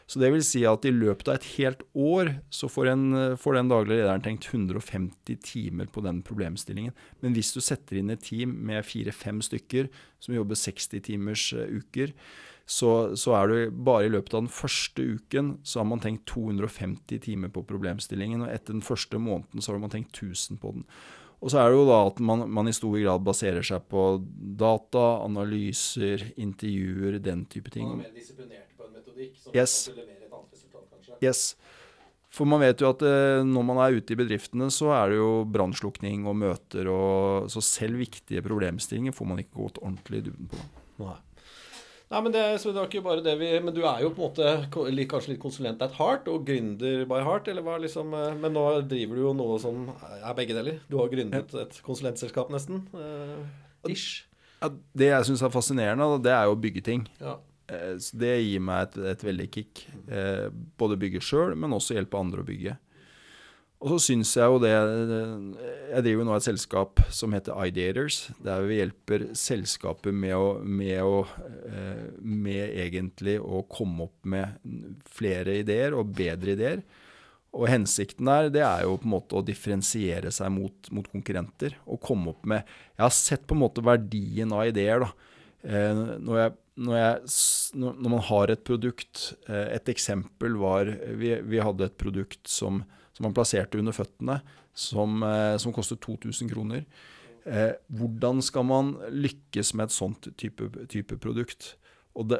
Så 0.05 0.21
det 0.21 0.29
vil 0.35 0.43
si 0.45 0.61
at 0.69 0.85
i 0.85 0.93
løpet 0.93 1.29
av 1.31 1.39
et 1.39 1.47
helt 1.55 1.81
år 1.97 2.35
så 2.53 2.69
får, 2.69 2.91
en, 2.91 3.05
får 3.41 3.57
den 3.57 3.71
daglige 3.71 4.03
lederen 4.03 4.25
tenkt 4.25 4.45
150 4.51 5.39
timer 5.41 5.89
på 5.89 6.03
den 6.05 6.21
problemstillingen. 6.25 6.93
Men 7.23 7.33
hvis 7.33 7.49
du 7.55 7.61
setter 7.63 7.97
inn 7.97 8.13
et 8.13 8.21
team 8.25 8.53
med 8.67 8.85
fire-fem 8.85 9.41
stykker 9.45 9.89
som 10.21 10.37
jobber 10.37 10.59
60 10.61 11.01
timers 11.09 11.47
uh, 11.57 11.65
uker, 11.73 12.13
så, 12.65 13.15
så, 13.17 13.33
er 13.37 13.49
du 13.49 13.81
bare 13.85 14.07
i 14.07 14.13
løpet 14.13 14.33
av 14.33 14.45
den 14.45 14.53
første 14.53 15.03
uken 15.17 15.51
så 15.65 15.81
har 15.81 15.89
man 15.89 16.01
tenkt 16.01 16.25
250 16.31 17.21
timer 17.25 17.53
på 17.53 17.65
problemstillingen. 17.65 18.45
Og 18.45 18.53
etter 18.53 18.77
den 18.77 18.85
første 18.85 19.21
måneden 19.21 19.61
så 19.61 19.73
har 19.73 19.81
man 19.81 19.93
tenkt 19.93 20.17
1000 20.17 20.61
på 20.61 20.73
den. 20.77 20.85
Og 21.45 21.51
så 21.53 21.61
er 21.61 21.69
det 21.69 21.77
jo 21.77 21.89
da 21.89 21.99
at 22.07 22.21
man, 22.25 22.45
man, 22.49 22.69
i 22.69 22.73
stor 22.73 22.95
grad 22.97 23.25
baserer 23.25 23.65
seg 23.65 23.85
på 23.91 24.05
data, 24.57 25.03
analyser, 25.25 26.23
intervjuer, 26.41 27.19
den 27.21 27.45
type 27.51 27.73
ting. 27.73 27.91
Man 27.91 28.07
er 28.07 28.47
mer 28.49 28.64
metodikk 29.15 29.39
som 29.39 29.55
yes. 29.55 29.75
leverer 29.93 30.27
et 30.27 30.33
annet 30.33 30.57
resultat, 30.57 30.87
kanskje. 30.91 31.19
Yes. 31.23 31.43
For 32.35 32.47
man 32.49 32.59
vet 32.59 32.81
jo 32.83 32.89
at 32.91 33.03
eh, 33.05 33.43
når 33.47 33.67
man 33.69 33.79
er 33.79 33.95
ute 33.95 34.15
i 34.15 34.19
bedriftene, 34.19 34.67
så 34.73 34.91
er 34.97 35.13
det 35.13 35.21
jo 35.21 35.29
brannslukning 35.47 36.25
og 36.27 36.35
møter, 36.41 36.89
og 36.91 37.47
så 37.51 37.63
selv 37.63 38.01
viktige 38.01 38.43
problemstillinger 38.43 39.15
får 39.15 39.29
man 39.29 39.39
ikke 39.43 39.55
gått 39.61 39.79
ordentlig 39.79 40.19
i 40.19 40.27
dybden 40.27 40.51
på. 40.51 40.65
Nei. 41.05 41.15
Nei, 42.05 42.19
men 42.21 42.35
det, 42.35 42.43
så 42.61 42.69
det 42.69 42.77
var 42.77 42.85
ikke 42.85 43.01
bare 43.01 43.23
det 43.25 43.33
vi 43.39 43.47
Men 43.65 43.73
du 43.73 43.79
er 43.81 44.03
jo 44.03 44.11
på 44.13 44.21
en 44.21 44.27
måte 44.27 44.51
kanskje 45.09 45.31
litt 45.31 45.39
konsulent 45.41 45.81
at 45.81 45.95
heart 45.97 46.27
og 46.29 46.43
gründer 46.45 47.01
by 47.09 47.23
heart, 47.25 47.49
eller 47.49 47.65
hva 47.65 47.79
liksom 47.81 48.13
eh, 48.13 48.37
Men 48.37 48.53
nå 48.53 48.65
driver 48.85 49.17
du 49.17 49.23
jo 49.23 49.33
noe 49.33 49.57
som 49.59 49.87
er 50.19 50.37
begge 50.37 50.53
deler. 50.53 50.77
Du 50.91 50.99
har 51.01 51.09
gründet 51.09 51.55
et 51.57 51.81
konsulentselskap, 51.87 52.53
nesten. 52.53 52.85
Eh, 52.93 53.91
ish. 53.95 54.27
Ja, 54.61 54.69
det 54.97 55.09
jeg 55.09 55.29
syns 55.31 55.43
er 55.45 55.53
fascinerende, 55.53 56.07
det 56.23 56.31
er 56.33 56.47
jo 56.47 56.55
å 56.55 56.61
bygge 56.61 56.85
ting. 56.85 57.07
Ja. 57.19 57.39
Eh, 57.67 57.95
så 58.01 58.17
det 58.21 58.33
gir 58.43 58.63
meg 58.63 58.87
et, 58.87 58.97
et 59.13 59.27
veldig 59.29 59.47
kick. 59.53 59.85
Eh, 60.07 60.47
både 60.79 60.99
bygge 61.01 61.23
sjøl, 61.23 61.55
men 61.59 61.75
også 61.75 61.97
hjelpe 61.97 62.19
andre 62.19 62.43
å 62.43 62.47
bygge. 62.47 62.77
Og 63.85 63.91
så 63.91 63.97
syns 64.07 64.31
jeg 64.37 64.47
jo 64.49 64.59
det 64.63 64.71
Jeg 64.71 66.03
driver 66.05 66.21
jo 66.21 66.25
nå 66.25 66.35
et 66.37 66.45
selskap 66.45 67.01
som 67.13 67.33
heter 67.35 67.57
Ideators, 67.67 68.21
der 68.41 68.63
vi 68.65 68.79
hjelper 68.79 69.25
selskaper 69.37 70.15
med 70.15 70.33
å, 70.37 70.45
med 70.63 71.01
å 71.03 71.19
eh, 71.67 72.05
med 72.23 72.77
egentlig 72.85 73.35
å 73.43 73.65
komme 73.69 74.07
opp 74.07 74.29
med 74.31 74.55
flere 75.17 75.59
ideer 75.61 75.97
og 75.97 76.15
bedre 76.15 76.55
ideer. 76.55 76.85
Og 77.55 77.69
hensikten 77.71 78.27
der, 78.27 78.49
det 78.51 78.63
er 78.67 78.83
jo 78.83 78.97
på 78.99 79.07
en 79.07 79.13
måte 79.13 79.37
å 79.37 79.45
differensiere 79.45 80.31
seg 80.33 80.51
mot, 80.51 80.89
mot 80.95 81.05
konkurrenter. 81.11 81.77
Og 81.85 82.01
komme 82.03 82.33
opp 82.33 82.47
med 82.47 82.63
Jeg 82.95 83.03
har 83.05 83.15
sett 83.15 83.45
på 83.47 83.55
en 83.55 83.63
måte 83.63 83.85
verdien 83.85 84.51
av 84.55 84.65
ideer, 84.71 85.05
da. 85.05 85.34
Eh, 85.65 86.05
når 86.21 86.39
jeg 86.41 86.55
når, 86.75 86.95
jeg, 86.99 87.19
når, 87.79 88.09
man 88.11 88.23
har 88.27 88.51
et 88.51 88.63
produkt 88.67 89.29
eh, 89.47 89.77
Et 89.77 89.91
eksempel 89.93 90.57
var 90.59 90.89
Vi, 91.15 91.29
vi 91.47 91.61
hadde 91.63 91.87
et 91.87 91.95
produkt 91.95 92.49
som, 92.51 92.81
som, 93.15 93.23
man 93.23 93.35
plasserte 93.37 93.79
under 93.79 93.95
føttene, 93.95 94.41
som, 94.75 95.23
eh, 95.23 95.55
som 95.61 95.73
kostet 95.75 96.03
2000 96.03 96.51
kroner. 96.51 96.85
Hvordan 97.93 98.39
skal 98.41 98.65
man 98.65 98.87
lykkes 99.13 99.75
med 99.77 99.85
et 99.85 99.93
sånt 99.93 100.27
type, 100.33 100.65
type 100.89 101.15
produkt? 101.21 101.75
Og, 102.17 102.31
det, 102.31 102.39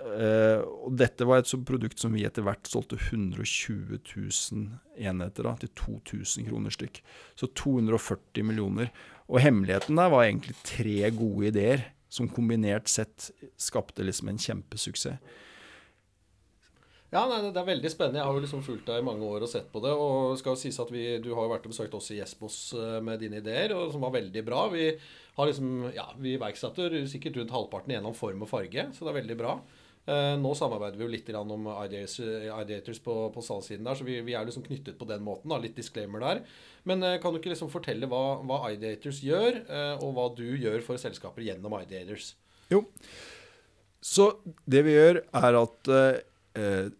og, 0.66 0.96
dette 0.98 1.28
var 1.30 1.44
et 1.44 1.52
produkt 1.68 2.02
som 2.02 2.16
vi 2.18 2.24
etter 2.26 2.42
hvert 2.42 2.66
solgte 2.66 2.98
120 2.98 4.00
000 4.02 4.64
enheter 4.98 5.46
av, 5.46 5.60
til 5.62 5.70
2000 5.78 6.50
kroner 6.50 6.74
stykk. 6.74 7.04
Så 7.38 7.52
240 7.54 8.50
millioner. 8.50 8.90
Og 9.30 9.44
hemmeligheten 9.46 10.02
der 10.02 10.10
var 10.10 10.26
egentlig 10.26 10.58
tre 10.66 11.14
gode 11.14 11.54
ideer 11.54 11.86
som 12.16 12.30
kombinert 12.32 12.88
sett 12.92 13.30
skapte 13.60 14.06
liksom 14.06 14.32
en 14.32 14.42
kjempesuksess. 14.42 15.20
Ja, 17.14 17.22
nei, 17.30 17.38
Det 17.48 17.62
er 17.62 17.68
veldig 17.70 17.90
spennende. 17.92 18.20
Jeg 18.20 18.28
har 18.28 18.36
jo 18.36 18.44
liksom 18.44 18.64
fulgt 18.66 18.90
deg 18.90 19.00
i 19.00 19.06
mange 19.06 19.24
år 19.24 19.46
og 19.46 19.50
sett 19.50 19.70
på 19.72 19.80
det. 19.80 19.94
og 19.94 20.38
skal 20.40 20.56
jo 20.56 20.60
sies 20.60 20.80
at 20.80 20.92
vi, 20.92 21.18
Du 21.24 21.34
har 21.36 21.46
jo 21.46 21.54
vært 21.54 21.68
og 21.68 21.72
besøkt 21.72 21.94
oss 21.94 22.12
i 22.12 22.20
Espos 22.20 22.74
eh, 22.74 23.00
med 23.00 23.20
dine 23.20 23.40
ideer, 23.40 23.72
og 23.76 23.94
som 23.94 24.02
var 24.02 24.12
veldig 24.18 24.44
bra. 24.44 24.68
Vi 24.74 24.90
har 25.38 25.48
liksom, 25.48 25.92
ja, 25.96 26.10
vi 26.20 26.36
iverksatte 26.36 26.90
sikkert 27.08 27.38
rundt 27.38 27.54
halvparten 27.56 27.94
gjennom 27.96 28.16
form 28.18 28.44
og 28.44 28.50
farge, 28.50 28.90
så 28.92 29.06
det 29.06 29.14
er 29.14 29.22
veldig 29.22 29.38
bra. 29.40 29.56
Eh, 30.06 30.36
nå 30.38 30.52
samarbeider 30.54 31.00
vi 31.00 31.06
jo 31.08 31.10
litt 31.10 31.30
om 31.40 31.70
Ideators 31.82 33.00
på, 33.02 33.14
på 33.34 33.42
salgssiden 33.42 33.88
der, 33.88 33.98
så 33.98 34.06
vi, 34.06 34.20
vi, 34.22 34.36
er 34.38 34.46
liksom 34.46 34.66
knyttet 34.66 35.00
på 35.00 35.08
den 35.10 35.24
måten. 35.26 35.50
Da, 35.50 35.58
litt 35.62 35.78
disclaimer 35.78 36.22
der. 36.22 36.44
Men 36.86 37.02
eh, 37.02 37.18
kan 37.22 37.34
du 37.34 37.40
ikke 37.40 37.54
liksom 37.54 37.72
fortelle 37.74 38.10
hva, 38.12 38.42
hva 38.46 38.60
Ideators 38.76 39.24
gjør, 39.26 39.64
eh, 39.66 40.04
og 40.06 40.14
hva 40.14 40.28
du 40.38 40.46
gjør 40.46 40.86
for 40.86 41.02
selskaper 41.02 41.46
gjennom 41.48 41.74
Ideators? 41.80 42.36
Jo, 42.70 42.84
så 44.06 44.30
det 44.70 44.84
vi 44.86 44.94
gjør, 44.94 45.24
er 45.42 45.58
at 45.58 45.90
eh, 45.90 46.94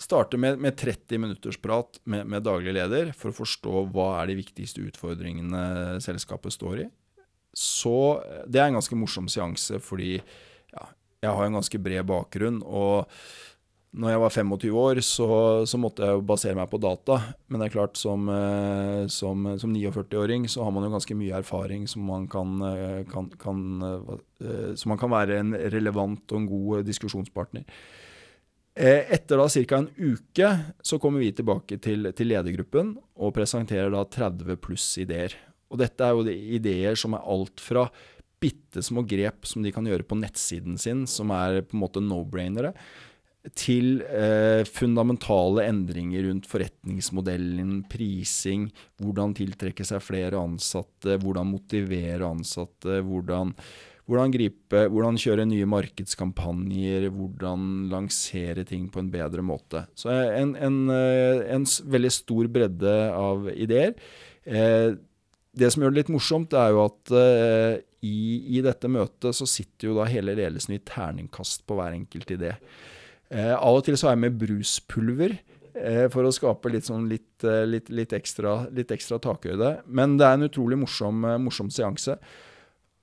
starte 0.00 0.40
med, 0.40 0.56
med, 0.60 0.78
30 0.80 1.20
minutters 1.20 1.60
prat 1.60 2.00
med, 2.08 2.24
med, 2.24 2.44
daglig 2.48 2.72
leder 2.78 3.12
for 3.16 3.32
å 3.32 3.36
forstå 3.36 3.84
hva 3.92 4.14
er 4.22 4.32
de 4.32 4.38
viktigste 4.40 4.84
utfordringene 4.88 6.00
selskapet 6.04 6.56
står 6.56 6.86
i. 6.86 6.90
Så 7.56 7.96
Det 8.48 8.60
er 8.60 8.70
en 8.70 8.76
ganske 8.76 8.96
morsom 8.96 9.28
seanse, 9.32 9.80
fordi 9.84 10.18
jeg 11.26 11.36
har 11.38 11.48
en 11.48 11.58
ganske 11.60 11.82
bred 11.82 12.06
bakgrunn. 12.08 12.62
og 12.64 13.10
når 13.96 14.12
jeg 14.12 14.20
var 14.20 14.34
25 14.34 14.76
år, 14.76 14.98
så, 15.04 15.28
så, 15.68 15.78
måtte 15.80 16.04
jeg 16.04 16.24
basere 16.28 16.56
meg 16.58 16.68
på 16.68 16.80
data. 16.82 17.16
Men 17.48 17.62
det 17.62 17.68
er 17.68 17.74
klart, 17.78 17.96
som, 17.96 18.26
eh, 18.28 19.06
som, 19.12 19.46
som 19.60 19.72
49-åring 19.72 20.44
så 20.52 20.66
har 20.66 20.74
man 20.74 20.84
jo 20.84 20.92
ganske 20.92 21.16
mye 21.16 21.38
erfaring 21.38 21.86
som 21.88 22.04
man 22.04 22.26
kan, 22.28 22.58
eh, 22.66 23.04
kan, 23.08 23.30
kan, 23.40 23.62
eh, 23.86 24.74
så 24.76 24.90
man 24.92 25.00
kan 25.00 25.14
være 25.14 25.40
en 25.40 25.54
relevant 25.72 26.34
og 26.34 26.42
en 26.42 26.50
god 26.50 26.84
diskusjonspartner. 26.88 27.64
Etter 28.76 29.40
da 29.40 29.46
ca. 29.48 29.78
en 29.78 29.88
uke 29.96 30.48
så 30.84 30.98
kommer 31.00 31.22
vi 31.24 31.30
tilbake 31.32 31.78
til, 31.80 32.10
til 32.12 32.28
ledergruppen 32.28 32.90
og 33.16 33.32
presenterer 33.38 33.88
da 33.94 34.02
30 34.04 34.58
pluss 34.60 34.90
ideer. 35.00 35.32
Og 35.72 35.80
dette 35.80 36.04
er 36.04 36.12
jo 36.12 36.26
ideer 36.28 37.00
som 37.00 37.16
er 37.16 37.24
alt 37.24 37.64
fra 37.64 37.86
bitte 38.42 38.82
små 38.84 39.04
grep 39.08 39.46
som 39.48 39.64
de 39.64 39.72
kan 39.74 39.86
gjøre 39.88 40.06
på 40.06 40.18
nettsiden 40.20 40.76
sin, 40.80 41.06
som 41.10 41.32
er 41.34 41.62
på 41.64 41.76
en 41.76 41.84
måte 41.86 42.02
no-brainere, 42.04 42.74
til 43.54 44.00
eh, 44.02 44.66
fundamentale 44.66 45.66
endringer 45.68 46.26
rundt 46.26 46.48
forretningsmodellen, 46.50 47.84
prising, 47.90 48.68
hvordan 49.02 49.36
tiltrekke 49.38 49.86
seg 49.86 50.02
flere 50.02 50.40
ansatte, 50.40 51.18
hvordan 51.22 51.52
motivere 51.52 52.26
ansatte, 52.26 52.98
hvordan, 53.06 53.52
hvordan, 54.08 54.34
gripe, 54.34 54.86
hvordan 54.90 55.20
kjøre 55.22 55.46
nye 55.46 55.68
markedskampanjer, 55.70 57.08
hvordan 57.14 57.86
lansere 57.92 58.66
ting 58.66 58.88
på 58.90 59.04
en 59.04 59.12
bedre 59.14 59.46
måte. 59.46 59.86
Så 59.94 60.10
en, 60.10 60.56
en, 60.58 60.80
eh, 60.90 61.46
en 61.54 61.66
veldig 61.96 62.14
stor 62.18 62.50
bredde 62.50 62.96
av 63.14 63.50
ideer. 63.54 63.94
Eh, 64.42 64.96
det 65.56 65.70
som 65.72 65.84
gjør 65.84 65.94
det 65.94 66.02
litt 66.02 66.16
morsomt, 66.18 66.52
er 66.52 66.74
jo 66.74 66.82
at 66.90 67.12
i, 68.06 68.58
i, 68.58 68.62
dette 68.64 68.90
møtet 68.92 69.36
så 69.36 69.48
sitter 69.48 69.90
jo 69.90 69.96
da 69.98 70.06
hele 70.10 70.36
ledelsen 70.38 70.76
i 70.76 70.82
terningkast 70.86 71.66
på 71.66 71.78
hver 71.78 71.96
enkelt 71.96 72.32
idé. 72.36 72.54
Eh, 73.30 73.52
av 73.54 73.80
og 73.80 73.84
til 73.86 73.98
så 73.98 74.10
har 74.10 74.16
jeg 74.16 74.24
med 74.26 74.40
bruspulver. 74.40 75.38
eh, 75.76 76.06
for 76.08 76.24
å 76.24 76.32
skape 76.32 76.70
litt, 76.72 76.86
sånn 76.88 77.08
litt, 77.10 77.44
eh, 77.44 77.66
litt, 77.68 77.90
litt, 77.92 78.14
ekstra, 78.16 78.70
litt 78.72 78.92
ekstra 78.94 79.18
takhøyde. 79.20 79.82
Men 79.86 80.16
det 80.16 80.24
er 80.26 80.38
en 80.38 80.48
utrolig 80.48 80.78
morsom, 80.80 81.24
eh, 81.24 81.36
morsom 81.36 81.68
seanse. 81.68 82.16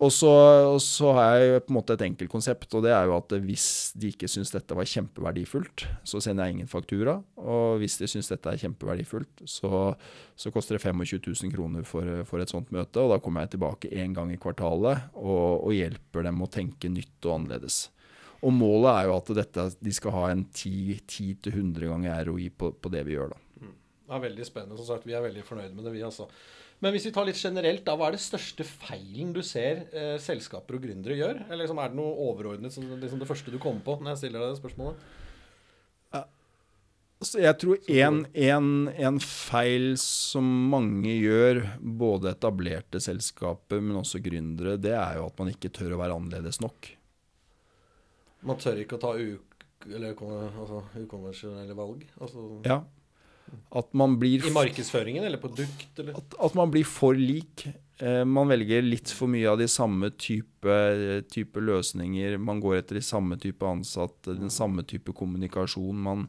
Og 0.04 0.10
så, 0.12 0.30
og 0.68 0.82
så, 0.84 1.12
har 1.16 1.38
jeg 1.40 1.62
på 1.64 1.72
en 1.72 1.78
måte 1.78 1.96
et 1.96 2.04
enkelt 2.04 2.32
konsept, 2.32 2.68
og 2.76 2.84
det 2.84 2.92
er 2.92 3.08
jo 3.08 3.16
at 3.16 3.36
hvis 3.46 3.68
de 3.96 4.10
ikke 4.12 4.28
syns 4.32 4.52
dette 4.52 4.76
var 4.76 4.88
kjempeverdifullt, 4.90 5.86
så 6.08 6.20
sender 6.24 6.50
jeg 6.50 6.58
ingen 6.58 6.72
faktura. 6.72 7.16
Og 7.40 7.80
hvis 7.80 7.96
de 8.02 8.10
syns 8.12 8.32
dette 8.32 8.52
er 8.52 8.60
kjempeverdifullt, 8.60 9.46
så, 9.48 9.94
så, 10.36 10.52
koster 10.52 10.76
det 10.76 10.84
25 10.84 11.22
000 11.30 11.54
kroner 11.56 11.88
for, 11.88 12.10
for, 12.28 12.44
et 12.44 12.52
sånt 12.52 12.74
møte. 12.76 13.00
Og 13.00 13.14
da 13.14 13.20
kommer 13.24 13.46
jeg 13.46 13.54
tilbake 13.56 13.92
én 13.96 14.16
gang 14.18 14.34
i 14.34 14.40
kvartalet 14.42 15.14
og, 15.14 15.62
og, 15.62 15.72
hjelper 15.78 16.28
dem 16.28 16.44
å 16.44 16.50
tenke 16.52 16.92
nytt 16.92 17.30
og 17.30 17.38
annerledes. 17.38 17.86
Og 18.44 18.52
målet 18.52 18.90
er 18.92 19.08
jo 19.08 19.16
at 19.22 19.32
dette, 19.38 19.70
de 19.80 19.94
skal 19.96 20.18
ha 20.18 20.26
en 20.34 20.44
10-100 20.50 21.88
ganger 21.88 22.28
ROI 22.28 22.50
på, 22.52 22.74
på, 22.76 22.92
det 22.92 23.06
vi 23.08 23.16
gjør, 23.16 23.38
da. 23.38 23.40
Mm. 23.64 23.78
Det 24.04 24.18
er 24.18 24.26
veldig 24.26 24.50
spennende. 24.50 24.82
Som 24.82 24.90
sagt, 24.90 25.08
vi 25.08 25.16
er 25.16 25.24
veldig 25.24 25.46
fornøyd 25.48 25.78
med 25.78 25.88
det, 25.88 25.96
vi 25.96 26.04
altså. 26.04 26.28
Men 26.84 26.92
hvis 26.92 27.06
vi 27.08 27.14
tar 27.16 27.28
litt 27.30 27.40
generelt, 27.40 27.86
da, 27.88 27.96
hva 27.96 28.10
er 28.10 28.18
det 28.18 28.24
største 28.24 28.66
feilen 28.68 29.32
du 29.32 29.40
ser 29.46 29.86
eh, 29.96 30.18
selskaper 30.20 30.76
og 30.76 30.84
gründere 30.84 31.16
gjør? 31.16 31.46
Eller 31.48 31.64
liksom, 31.64 31.80
er 31.80 31.94
det 31.94 32.00
noe 32.00 32.18
overordnet 32.26 32.76
som 32.76 32.90
liksom 33.00 33.22
det 33.22 33.30
første 33.30 33.54
du 33.54 33.60
kommer 33.64 33.86
på 33.86 33.96
når 34.02 34.14
jeg 34.14 34.26
stiller 34.26 34.44
deg 34.44 34.52
det 34.52 34.60
spørsmålet? 34.60 35.06
Altså, 37.24 37.40
jeg 37.40 37.56
tror 37.56 37.80
en, 37.88 38.28
en, 38.36 38.92
en, 38.92 39.16
feil 39.24 39.96
som 40.02 40.44
mange 40.74 41.14
gjør, 41.22 41.62
både 41.80 42.34
etablerte 42.34 43.00
selskaper, 43.00 43.80
men 43.80 43.96
også 44.02 44.20
gründere, 44.26 44.76
det 44.76 44.92
er 44.92 45.16
jo 45.22 45.30
at 45.30 45.40
man 45.40 45.48
ikke 45.54 45.72
tør 45.72 45.96
å 45.96 46.00
være 46.02 46.18
annerledes 46.20 46.60
nok. 46.60 46.90
Man 48.44 48.60
tør 48.60 48.76
ikke 48.84 49.00
å 49.00 49.04
ta 49.06 49.16
ukonvensjonelle 49.16 51.72
altså, 51.72 51.80
valg? 51.80 52.04
Altså. 52.20 52.60
Ja. 52.68 52.84
At 53.74 53.94
man 53.98 54.18
blir 54.22 54.46
I 54.48 54.52
markedsføringen 54.54 55.26
eller 55.28 55.42
produkt? 55.42 55.90
Eller? 56.00 56.18
At, 56.20 56.36
at, 56.40 56.56
man 56.58 56.72
blir 56.74 56.88
for 56.88 57.18
lik. 57.18 57.66
Eh, 57.98 58.24
man 58.26 58.52
velger 58.52 58.86
litt 58.86 59.12
for 59.14 59.32
mye 59.32 59.50
av 59.50 59.60
de 59.62 59.68
samme 59.72 60.12
type, 60.20 60.78
type, 61.34 61.64
løsninger. 61.64 62.38
Man 62.38 62.62
går 62.64 62.82
etter 62.82 63.00
de 63.00 63.06
samme 63.06 63.40
type 63.42 63.68
ansatte, 63.68 64.38
den 64.38 64.54
samme 64.54 64.86
type 64.88 65.16
kommunikasjon. 65.18 66.00
Man, 66.06 66.28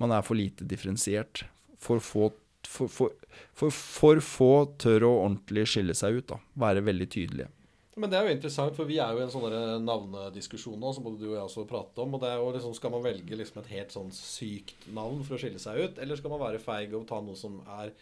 man 0.00 0.14
er 0.16 0.24
for 0.26 0.38
lite 0.38 0.66
differensiert. 0.68 1.44
For 1.78 2.02
få, 2.02 2.32
for, 2.66 2.90
for, 2.90 3.70
for 3.70 4.24
få 4.24 4.52
tør 4.80 5.08
å 5.08 5.14
ordentlig 5.26 5.68
skille 5.74 5.96
seg 5.98 6.20
ut. 6.20 6.28
Da. 6.32 6.42
Være 6.66 6.84
veldig 6.88 7.10
tydelige. 7.14 7.52
Men 7.98 8.10
det 8.10 8.18
er 8.18 8.28
jo 8.28 8.34
interessant, 8.36 8.76
for 8.76 8.88
vi 8.88 9.00
er 9.02 9.14
jo 9.14 9.20
i 9.20 9.24
en 9.24 9.32
sånn 9.32 9.84
navnediskusjon 9.84 10.78
nå, 10.78 10.92
som 10.94 11.06
både 11.06 11.20
du 11.22 11.26
og 11.32 11.34
jeg 11.34 11.44
også 11.48 11.66
pratet 11.68 11.98
om. 12.04 12.14
og 12.14 12.22
det 12.22 12.30
er 12.30 12.38
jo 12.38 12.52
liksom, 12.54 12.76
Skal 12.78 12.94
man 12.94 13.04
velge 13.04 13.38
liksom 13.38 13.60
et 13.62 13.72
helt 13.74 13.94
sånn 13.94 14.12
sykt 14.14 14.86
navn 14.94 15.24
for 15.26 15.36
å 15.36 15.42
skille 15.42 15.62
seg 15.62 15.82
ut, 15.82 15.98
eller 16.02 16.20
skal 16.20 16.34
man 16.34 16.44
være 16.44 16.62
feig 16.62 16.94
og 16.94 17.08
ta 17.10 17.20
noe 17.24 17.38
som 17.38 17.58
er 17.80 17.92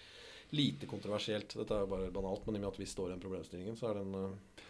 lite 0.57 0.89
kontroversielt? 0.91 1.57
Dette 1.57 1.75
er 1.75 1.87
jo 1.87 1.93
bare 1.95 2.13
banalt, 2.15 2.45
men 2.47 2.59
i 2.59 2.61
og 2.61 2.67
med 2.67 2.75
at 2.75 2.83
vi 2.83 2.91
står 2.91 3.11
i 3.11 3.15
den 3.15 3.25
problemstillingen, 3.25 3.79
så 3.79 3.91
er 3.91 4.03
den 4.03 4.13
uh... 4.15 4.67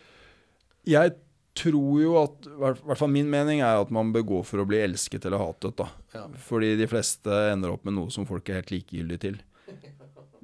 Jeg 0.86 1.16
tror 1.56 1.98
jo 1.98 2.14
at 2.20 2.46
I 2.46 2.56
hvert 2.60 3.00
fall 3.00 3.10
min 3.10 3.28
mening 3.32 3.62
er 3.64 3.80
at 3.80 3.92
man 3.94 4.12
bør 4.14 4.26
gå 4.28 4.40
for 4.46 4.62
å 4.62 4.68
bli 4.68 4.78
elsket 4.84 5.26
eller 5.26 5.42
hatet. 5.42 5.76
da. 5.80 5.90
Ja. 6.14 6.24
Fordi 6.46 6.74
de 6.78 6.88
fleste 6.90 7.42
ender 7.50 7.74
opp 7.74 7.86
med 7.88 7.96
noe 7.98 8.12
som 8.14 8.28
folk 8.28 8.48
er 8.48 8.60
helt 8.60 8.74
likegyldige 8.74 9.24
til. 9.26 9.38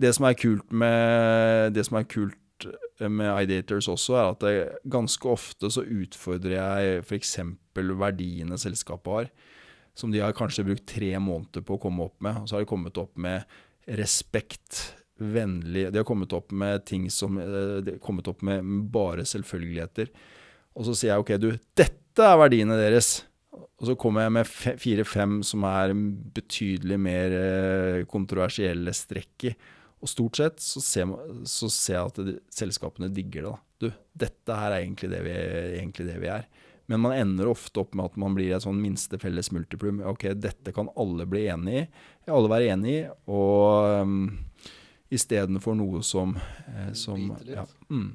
Det 0.03 0.11
som 0.17 0.27
er 0.27 0.39
kult 0.39 0.73
med 0.75 1.77
det 1.77 1.85
som 1.87 1.99
er 2.01 2.09
kult 2.11 2.39
med 3.01 3.31
Ideators 3.45 3.89
også, 3.91 4.17
er 4.19 4.31
at 4.31 4.45
det, 4.45 4.55
ganske 4.93 5.29
ofte 5.29 5.71
så 5.73 5.85
utfordrer 5.85 6.57
jeg 6.59 7.03
f.eks. 7.03 7.37
verdiene 7.75 8.59
selskapet 8.61 9.13
har, 9.13 9.31
som 9.99 10.13
de 10.13 10.23
har 10.23 10.35
kanskje 10.37 10.65
brukt 10.67 10.87
tre 10.89 11.13
måneder 11.21 11.65
på 11.67 11.77
å 11.77 11.83
komme 11.83 12.07
opp 12.07 12.19
med. 12.25 12.43
Og 12.43 12.49
så 12.49 12.57
har 12.57 12.65
de 12.65 12.71
kommet 12.71 13.01
opp 13.01 13.17
med 13.21 13.45
respekt, 13.89 14.95
vennlig 15.23 15.91
De 15.93 16.01
har 16.01 16.07
kommet 16.09 16.33
opp 16.35 16.51
med 16.57 16.83
ting 16.89 17.05
som 17.13 17.37
eh, 17.39 17.83
De 17.85 17.93
har 17.95 17.99
kommet 18.03 18.27
opp 18.31 18.41
med 18.43 18.65
bare 18.91 19.27
selvfølgeligheter. 19.29 20.09
Og 20.75 20.89
så 20.89 20.97
sier 20.97 21.13
jeg 21.13 21.23
OK, 21.23 21.35
du, 21.39 21.51
dette 21.79 22.25
er 22.27 22.41
verdiene 22.41 22.79
deres. 22.81 23.21
Og 23.53 23.91
så 23.91 23.97
kommer 23.99 24.25
jeg 24.25 24.35
med 24.39 24.49
fire-fem 24.81 25.41
som 25.47 25.67
er 25.69 25.93
betydelig 26.37 26.99
mer 27.03 27.37
eh, 27.37 28.03
kontroversielle 28.09 28.95
strekk 28.97 29.49
i. 29.51 29.55
Og 30.03 30.11
stort 30.11 30.39
sett 30.41 30.63
så 30.63 30.83
ser, 30.83 31.07
man, 31.13 31.45
så 31.47 31.71
ser 31.71 31.99
jeg 32.01 32.11
at 32.11 32.21
de, 32.27 32.37
selskapene 32.53 33.11
digger 33.15 33.47
det. 33.47 33.53
da. 33.53 33.59
Du, 33.83 33.89
dette 34.25 34.59
her 34.59 34.75
er 34.75 34.83
egentlig 34.83 35.13
det, 35.13 35.23
vi, 35.27 35.35
egentlig 35.79 36.09
det, 36.09 36.19
vi, 36.23 36.31
er. 36.33 36.49
Men 36.91 37.05
man 37.05 37.15
ender 37.15 37.51
ofte 37.51 37.85
opp 37.85 37.95
med 37.95 38.11
at 38.11 38.19
man 38.21 38.35
blir 38.37 38.51
et 38.57 38.65
sånn 38.65 38.81
minste 38.83 39.19
felles 39.23 39.53
multiplum. 39.55 40.03
Ok, 40.11 40.27
dette 40.35 40.75
kan 40.75 40.91
alle 40.99 41.27
bli 41.31 41.47
enig 41.53 41.79
i. 41.85 41.87
Alle 42.35 42.51
være 42.51 42.75
enig 42.75 42.97
i. 42.99 43.05
Og 43.31 44.03
um, 44.03 44.27
istedenfor 45.13 45.79
noe 45.79 46.03
som, 46.07 46.35
eh, 46.67 46.93
som 46.99 47.31
ja, 47.47 47.65
mm. 47.93 48.11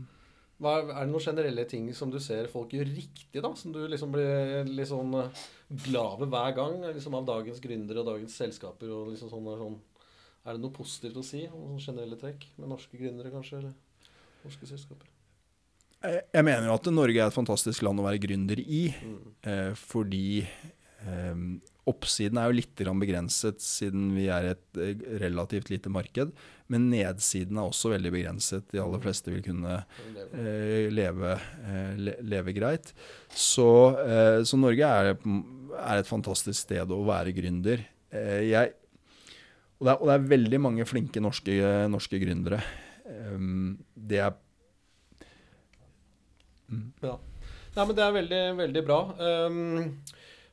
Hva, 0.57 0.79
er 0.81 1.03
det 1.05 1.11
noen 1.11 1.21
generelle 1.21 1.67
ting 1.69 1.89
som 1.93 2.09
du 2.09 2.17
ser 2.23 2.47
folk 2.49 2.71
gjør 2.73 2.87
riktig, 2.89 3.41
da? 3.43 3.51
Som 3.55 3.75
du 3.75 3.83
liksom 3.85 4.09
blir 4.15 4.65
litt 4.65 4.89
sånn 4.89 5.13
eh, 5.19 5.43
glad 5.85 6.23
ved 6.23 6.31
hver 6.33 6.55
gang 6.57 6.79
liksom 6.87 7.17
av 7.19 7.27
dagens 7.27 7.61
gründere 7.61 8.01
og 8.01 8.09
dagens 8.09 8.39
selskaper? 8.41 8.89
og 8.89 9.11
liksom 9.13 9.29
sånne, 9.29 9.53
sånn 9.59 9.77
er 10.47 10.55
det 10.55 10.63
noe 10.63 10.75
positivt 10.75 11.19
å 11.19 11.25
si 11.25 11.43
om 11.51 11.75
generelle 11.81 12.17
trekk 12.19 12.47
med 12.55 12.71
norske 12.71 12.95
gründere, 12.99 13.33
kanskje? 13.33 13.59
Eller 13.59 14.43
norske 14.45 14.69
selskaper? 14.69 15.09
Jeg 16.07 16.45
mener 16.45 16.69
jo 16.69 16.75
at 16.77 16.87
Norge 16.93 17.19
er 17.19 17.31
et 17.31 17.35
fantastisk 17.35 17.83
land 17.83 17.99
å 17.99 18.05
være 18.05 18.21
gründer 18.21 18.61
i. 18.61 18.83
Mm. 18.93 19.17
Eh, 19.49 19.71
fordi 19.81 20.27
eh, 20.45 21.41
oppsiden 21.87 22.39
er 22.39 22.49
jo 22.49 22.57
litt 22.59 22.83
begrenset, 23.01 23.59
siden 23.63 24.11
vi 24.15 24.27
er 24.33 24.51
et 24.53 24.79
eh, 24.79 25.03
relativt 25.23 25.71
lite 25.73 25.91
marked. 25.91 26.31
Men 26.71 26.89
nedsiden 26.91 27.57
er 27.57 27.67
også 27.67 27.91
veldig 27.95 28.11
begrenset. 28.13 28.67
De 28.71 28.81
aller 28.83 29.03
fleste 29.03 29.33
vil 29.33 29.43
kunne 29.45 29.79
eh, 29.79 30.87
leve, 30.93 31.37
le, 31.97 32.17
leve, 32.21 32.55
greit. 32.55 32.93
Så, 33.31 33.69
eh, 34.03 34.41
så 34.47 34.59
Norge 34.59 34.95
er, 35.01 35.13
er, 35.15 35.95
et 35.97 36.09
fantastisk 36.09 36.67
sted 36.67 36.91
å 36.91 37.03
være 37.07 37.35
gründer. 37.35 37.87
jeg 38.11 38.75
og 39.77 39.85
det, 39.85 39.91
er, 39.91 39.97
og 40.01 40.09
det 40.09 40.13
er, 40.15 40.29
veldig 40.33 40.59
mange 40.63 40.85
flinke 40.89 41.21
norske, 41.21 41.55
norske 41.91 42.19
gründere. 42.21 42.61
Um, 43.05 43.77
det 43.93 44.21
er 44.25 44.33
mm. 46.67 46.87
Ja. 47.05 47.17
Nei, 47.77 47.83
men 47.83 47.93
det 47.97 48.03
er 48.03 48.15
veldig, 48.15 48.39
veldig 48.57 48.83
bra. 48.87 49.01
Um, 49.21 49.91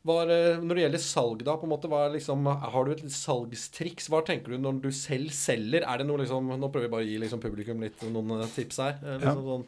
var, 0.04 0.28
når 0.60 0.76
det 0.76 0.82
gjelder 0.82 1.00
salg, 1.00 1.42
da, 1.46 1.54
på 1.56 1.64
en 1.64 1.72
måte, 1.72 1.88
liksom, 2.12 2.44
har 2.44 2.84
du 2.84 2.90
et 2.92 3.06
salgstriks? 3.08 4.10
Hva 4.12 4.20
tenker 4.26 4.52
du 4.52 4.60
når 4.60 4.82
du 4.84 4.90
selv 4.92 5.32
selger? 5.32 5.86
Er 5.88 6.02
det 6.02 6.06
noe 6.10 6.20
liksom, 6.20 6.52
Nå 6.60 6.68
prøver 6.68 6.90
vi 6.90 6.92
bare 6.92 7.06
å 7.06 7.08
gi 7.08 7.16
liksom, 7.22 7.40
publikum 7.40 7.80
litt 7.80 8.04
noen 8.12 8.34
eh, 8.42 8.50
tips 8.52 8.82
her. 8.84 8.98
Eh, 9.00 9.16
liksom, 9.22 9.40
ja. 9.40 9.54
sånn, 9.54 9.64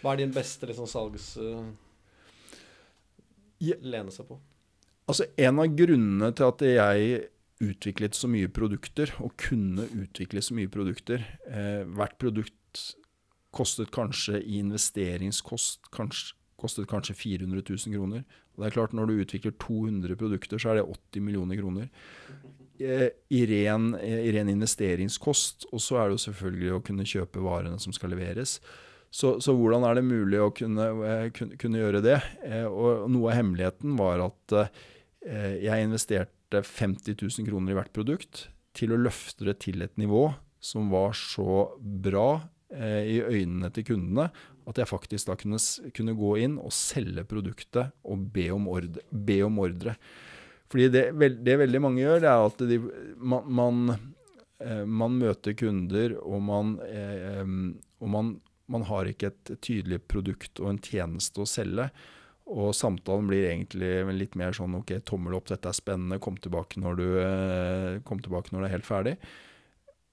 hva 0.00 0.12
er 0.12 0.24
din 0.24 0.34
beste 0.34 0.66
liksom, 0.66 0.90
salgs... 0.90 1.28
Uh, 1.38 1.70
lene 3.62 4.10
seg 4.10 4.26
på? 4.26 4.40
Altså, 5.06 5.30
en 5.38 5.62
av 5.62 5.78
grunnene 5.78 6.32
til 6.34 6.50
at 6.50 6.66
jeg 6.66 7.22
utviklet 7.62 8.16
så 8.16 8.28
mye 8.28 8.50
produkter, 8.52 9.12
og 9.24 9.36
kunne 9.40 9.86
utvikle 9.96 10.42
så 10.44 10.56
mye 10.56 10.70
produkter. 10.72 11.24
Eh, 11.48 11.84
hvert 11.96 12.16
produkt 12.20 12.82
kostet 13.56 13.92
kanskje 13.94 14.42
i 14.42 14.60
investeringskost 14.60 15.88
kanskje, 15.94 16.34
kostet 16.60 16.88
kanskje 16.88 17.16
400 17.16 17.62
000 17.68 17.96
kroner. 17.96 18.24
Og 18.56 18.62
det 18.62 18.68
er 18.68 18.76
klart 18.76 18.92
Når 18.92 19.06
du 19.06 19.20
utvikler 19.20 19.52
200 19.60 20.16
produkter, 20.16 20.58
så 20.58 20.70
er 20.70 20.74
det 20.80 20.88
80 20.88 21.20
millioner 21.20 21.56
kroner. 21.56 21.88
Eh, 22.80 23.08
I 23.30 23.44
ren, 23.46 23.94
I 24.00 24.32
ren, 24.32 24.48
investeringskost. 24.48 25.66
Og 25.72 25.80
så 25.80 25.96
er 25.96 26.08
det 26.08 26.16
jo 26.16 26.24
selvfølgelig 26.30 26.72
å 26.72 26.82
kunne 26.84 27.08
kjøpe 27.08 27.44
varene 27.44 27.78
som 27.80 27.92
skal 27.92 28.12
leveres. 28.12 28.60
Så, 29.10 29.38
så 29.40 29.54
hvordan 29.56 29.84
er 29.86 29.96
det 29.96 30.04
mulig 30.04 30.40
å 30.42 30.52
kunne, 30.52 30.88
eh, 31.08 31.30
kunne, 31.32 31.80
gjøre 31.80 32.02
det? 32.04 32.18
Eh, 32.44 32.66
og 32.66 33.06
noe 33.12 33.30
av 33.30 33.38
hemmeligheten 33.38 33.96
var 33.96 34.24
at 34.26 34.56
eh, 34.60 35.62
jeg 35.64 35.86
investerte 35.86 36.35
50 36.54 37.16
000 37.18 37.48
kroner 37.48 37.72
i 37.72 37.78
hvert 37.78 37.94
produkt 37.94 38.46
til 38.76 38.92
å 38.92 39.00
løfte 39.00 39.48
det 39.48 39.58
til 39.64 39.82
et 39.84 39.96
nivå 40.00 40.28
som 40.62 40.90
var 40.92 41.16
så 41.16 41.66
bra 41.80 42.28
eh, 42.74 43.02
i 43.16 43.18
øynene 43.22 43.70
til 43.74 43.86
kundene 43.92 44.28
at 44.66 44.80
jeg 44.80 44.90
faktisk 44.90 45.28
da 45.28 45.36
kunne, 45.38 45.60
kunne, 45.94 46.16
gå 46.18 46.32
inn 46.42 46.56
og 46.58 46.74
selge 46.74 47.22
produktet 47.28 47.94
og 48.06 48.24
be 48.34 48.48
om 48.54 48.66
ordre. 48.70 49.04
Be 49.10 49.38
om 49.46 49.60
ordre. 49.62 49.94
Fordi 50.72 50.88
det, 50.90 51.04
det, 51.46 51.54
veldig 51.60 51.80
mange 51.84 52.02
gjør, 52.02 52.22
det 52.24 52.30
er 52.32 52.46
at 52.48 52.64
de, 52.66 52.80
man, 53.16 53.46
man, 53.46 53.84
eh, 54.58 54.82
man, 54.82 55.14
møter 55.20 55.54
kunder, 55.58 56.16
og 56.18 56.42
man, 56.42 56.74
eh, 56.90 57.44
og 58.02 58.10
man, 58.10 58.34
man 58.72 58.86
har 58.90 59.06
ikke 59.06 59.30
et 59.30 59.54
tydelig 59.62 60.00
produkt 60.10 60.58
og 60.64 60.72
en 60.72 60.82
tjeneste 60.82 61.44
å 61.44 61.46
selge. 61.46 61.92
Og 62.46 62.70
samtalen 62.78 63.26
blir 63.26 63.48
egentlig 63.48 64.04
litt 64.14 64.36
mer 64.38 64.54
sånn 64.54 64.76
OK, 64.78 64.92
tommel 65.08 65.34
opp, 65.38 65.48
dette 65.50 65.70
er 65.70 65.76
spennende, 65.76 66.20
kom 66.22 66.36
tilbake 66.38 66.78
når 66.78 67.00
du, 67.00 67.06
eh, 67.22 67.88
kom 68.06 68.20
tilbake 68.22 68.54
når 68.54 68.62
du 68.62 68.68
er 68.68 68.74
helt 68.76 68.86
ferdig. 68.86 69.16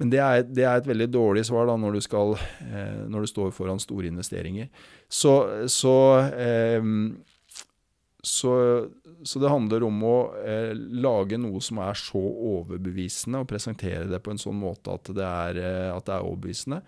Men 0.02 0.10
det 0.10 0.19
er, 0.19 0.41
det 0.48 0.63
er, 0.65 0.80
et 0.80 0.89
veldig 0.89 1.10
dårlig 1.13 1.46
svar 1.46 1.69
da 1.69 1.78
når 1.78 2.00
du, 2.00 2.02
skal, 2.02 2.34
eh, 2.65 3.04
når 3.06 3.24
du 3.24 3.30
står 3.30 3.54
foran 3.54 3.82
store 3.82 4.10
investeringer. 4.10 4.72
Så, 5.06 5.36
så, 5.69 5.93
eh, 6.34 6.82
så 6.82 7.32
så, 8.26 8.52
så 9.24 9.39
det 9.39 9.52
handler 9.52 9.84
om 9.84 9.98
å 10.08 10.17
eh, 10.48 10.72
lage 10.74 11.36
noe 11.36 11.60
som 11.63 11.82
er 11.84 11.98
så 12.00 12.19
overbevisende, 12.19 13.41
og 13.43 13.50
presentere 13.52 14.08
det 14.08 14.22
på 14.24 14.32
en 14.32 14.39
sånn 14.39 14.56
måte 14.56 14.96
at 14.96 15.12
det 15.12 15.26
er, 15.28 15.60
eh, 15.60 15.89
at 15.91 16.08
det 16.08 16.15
er 16.15 16.30
overbevisende. 16.30 16.80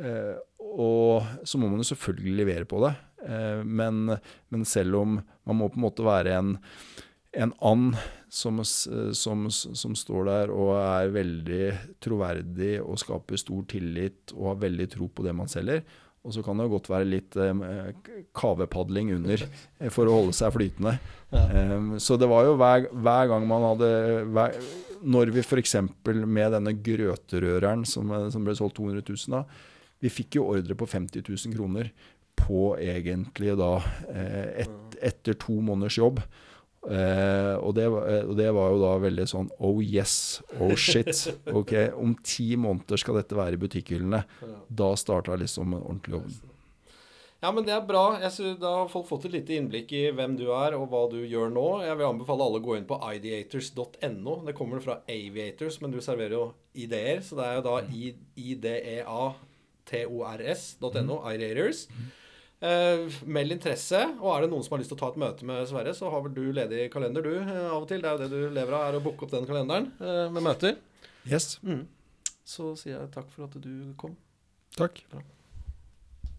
Eh, 0.00 0.32
og 0.64 1.44
så 1.44 1.60
må 1.60 1.68
man 1.68 1.84
jo 1.84 1.90
selvfølgelig 1.90 2.38
levere 2.40 2.68
på 2.68 2.80
det. 2.86 2.94
Eh, 3.24 3.62
men, 3.64 4.16
men, 4.48 4.64
selv 4.68 5.00
om 5.00 5.16
man 5.46 5.60
må 5.60 5.70
på 5.70 5.80
en 5.80 5.86
måte 5.86 6.06
være 6.06 6.36
en, 6.36 6.56
en 7.36 7.54
and 7.64 7.96
som, 8.28 8.58
som, 8.64 9.46
som, 9.50 9.94
står 9.96 10.26
der 10.28 10.50
og 10.52 10.74
er 10.76 11.12
veldig 11.14 11.66
troverdig 12.02 12.74
og 12.82 12.98
skaper 13.00 13.40
stor 13.40 13.62
tillit 13.70 14.34
og 14.34 14.50
har 14.50 14.64
veldig 14.66 14.88
tro 14.96 15.08
på 15.08 15.24
det 15.24 15.36
man 15.36 15.48
selger. 15.50 15.84
Og 16.26 16.34
så 16.34 16.42
kan 16.42 16.58
det 16.58 16.66
godt 16.72 16.88
være 16.90 17.06
litt 17.06 17.36
eh, 17.38 17.92
kavepadling 18.34 19.12
under 19.14 19.44
eh, 19.46 19.92
for 19.94 20.10
å 20.10 20.16
holde 20.18 20.34
seg 20.34 20.50
flytende. 20.56 20.96
Ja. 21.30 21.44
Um, 21.76 21.94
så 22.02 22.18
det 22.18 22.26
var 22.30 22.48
jo 22.48 22.56
hver, 22.58 22.88
hver 22.90 23.30
gang 23.30 23.46
man 23.46 23.64
hadde 23.66 23.88
hver, 24.34 24.58
Når 25.06 25.30
vi 25.34 25.42
f.eks. 25.44 25.76
med 26.26 26.52
denne 26.54 26.74
grøterøreren 26.74 27.86
som, 27.86 28.10
som, 28.32 28.46
ble 28.46 28.56
solgt 28.58 28.78
200 28.80 29.06
000 29.06 29.38
av, 29.38 29.62
vi 30.02 30.10
fikk 30.12 30.38
jo 30.40 30.48
ordre 30.50 30.76
på 30.76 30.88
50 30.90 31.22
000 31.24 31.54
kroner 31.54 31.92
på 32.38 32.74
egentlig 32.80 33.56
da 33.58 33.76
eh, 34.12 34.64
et, 34.64 34.98
etter 35.12 35.38
to 35.40 35.58
måneders 35.64 35.98
jobb. 36.00 36.20
Uh, 36.86 37.56
og, 37.66 37.72
det, 37.74 37.88
og, 37.90 38.36
det, 38.38 38.46
var 38.54 38.68
jo 38.70 38.76
da 38.78 38.92
veldig 39.02 39.24
sånn 39.26 39.48
Oh 39.66 39.80
yes, 39.82 40.38
oh 40.62 40.70
shit. 40.78 41.24
Ok, 41.58 41.72
Om 41.98 42.12
ti 42.22 42.52
måneder 42.54 43.00
skal 43.02 43.18
dette 43.18 43.34
være 43.34 43.58
i 43.58 43.62
butikkhyllene. 43.64 44.22
Da 44.68 44.92
starta 44.94 45.34
liksom 45.40 45.74
en 45.74 45.82
ordentlig 45.82 46.20
jobb. 46.20 46.52
Ja, 47.42 47.50
men 47.52 47.66
det 47.66 47.72
er 47.74 47.82
bra. 47.84 48.18
Jeg 48.22 48.54
da 48.62 48.70
har 48.80 48.88
folk 48.90 49.06
fått 49.10 49.26
et 49.28 49.34
lite 49.34 49.52
innblikk 49.58 49.92
i 49.94 50.10
hvem 50.14 50.36
du 50.38 50.46
er, 50.56 50.74
og 50.78 50.88
hva 50.90 51.02
du 51.12 51.18
gjør 51.20 51.50
nå. 51.52 51.82
Jeg 51.84 51.96
vil 51.98 52.08
anbefale 52.08 52.44
alle 52.46 52.60
å 52.62 52.64
gå 52.64 52.72
inn 52.78 52.88
på 52.88 52.96
ideators.no. 52.96 54.32
Det 54.46 54.54
kommer 54.56 54.80
fra 54.84 54.96
Aviators, 55.04 55.80
men 55.82 55.90
du 55.92 56.00
serverer 56.02 56.34
jo 56.38 56.44
ideer. 56.74 57.20
Så 57.22 57.36
det 57.38 57.44
er 57.46 57.54
jo 57.58 57.66
da 57.66 57.76
ideators.no. 58.46 61.16
Ideators. 61.34 61.80
Mm. 61.92 62.06
Uh, 62.56 63.12
meld 63.28 63.52
interesse. 63.52 63.98
Og 64.16 64.30
er 64.32 64.44
det 64.44 64.50
noen 64.52 64.64
som 64.64 64.76
har 64.76 64.80
lyst 64.80 64.88
til 64.92 64.96
å 64.96 65.02
ta 65.02 65.10
et 65.12 65.20
møte 65.20 65.48
med 65.48 65.66
Sverre, 65.68 65.92
så 65.96 66.08
har 66.12 66.24
vel 66.24 66.32
du 66.36 66.44
ledig 66.56 66.86
kalender, 66.92 67.26
du, 67.26 67.36
uh, 67.44 67.68
av 67.74 67.82
og 67.82 67.88
til. 67.90 68.00
Det 68.00 68.08
er 68.08 68.16
jo 68.16 68.24
det 68.24 68.30
du 68.32 68.56
lever 68.56 68.78
av, 68.78 68.88
er 68.88 68.96
å 68.96 69.04
booke 69.04 69.26
opp 69.26 69.34
den 69.34 69.48
kalenderen 69.48 69.90
eh, 70.00 70.24
med 70.32 70.46
møter. 70.46 70.78
Yes. 71.28 71.58
Mm. 71.66 71.84
Så 72.46 72.72
sier 72.80 72.96
jeg 72.96 73.12
takk 73.12 73.28
for 73.34 73.50
at 73.50 73.58
du 73.60 73.72
kom. 74.00 74.16
Takk. 74.78 75.02
Bra. 75.12 75.24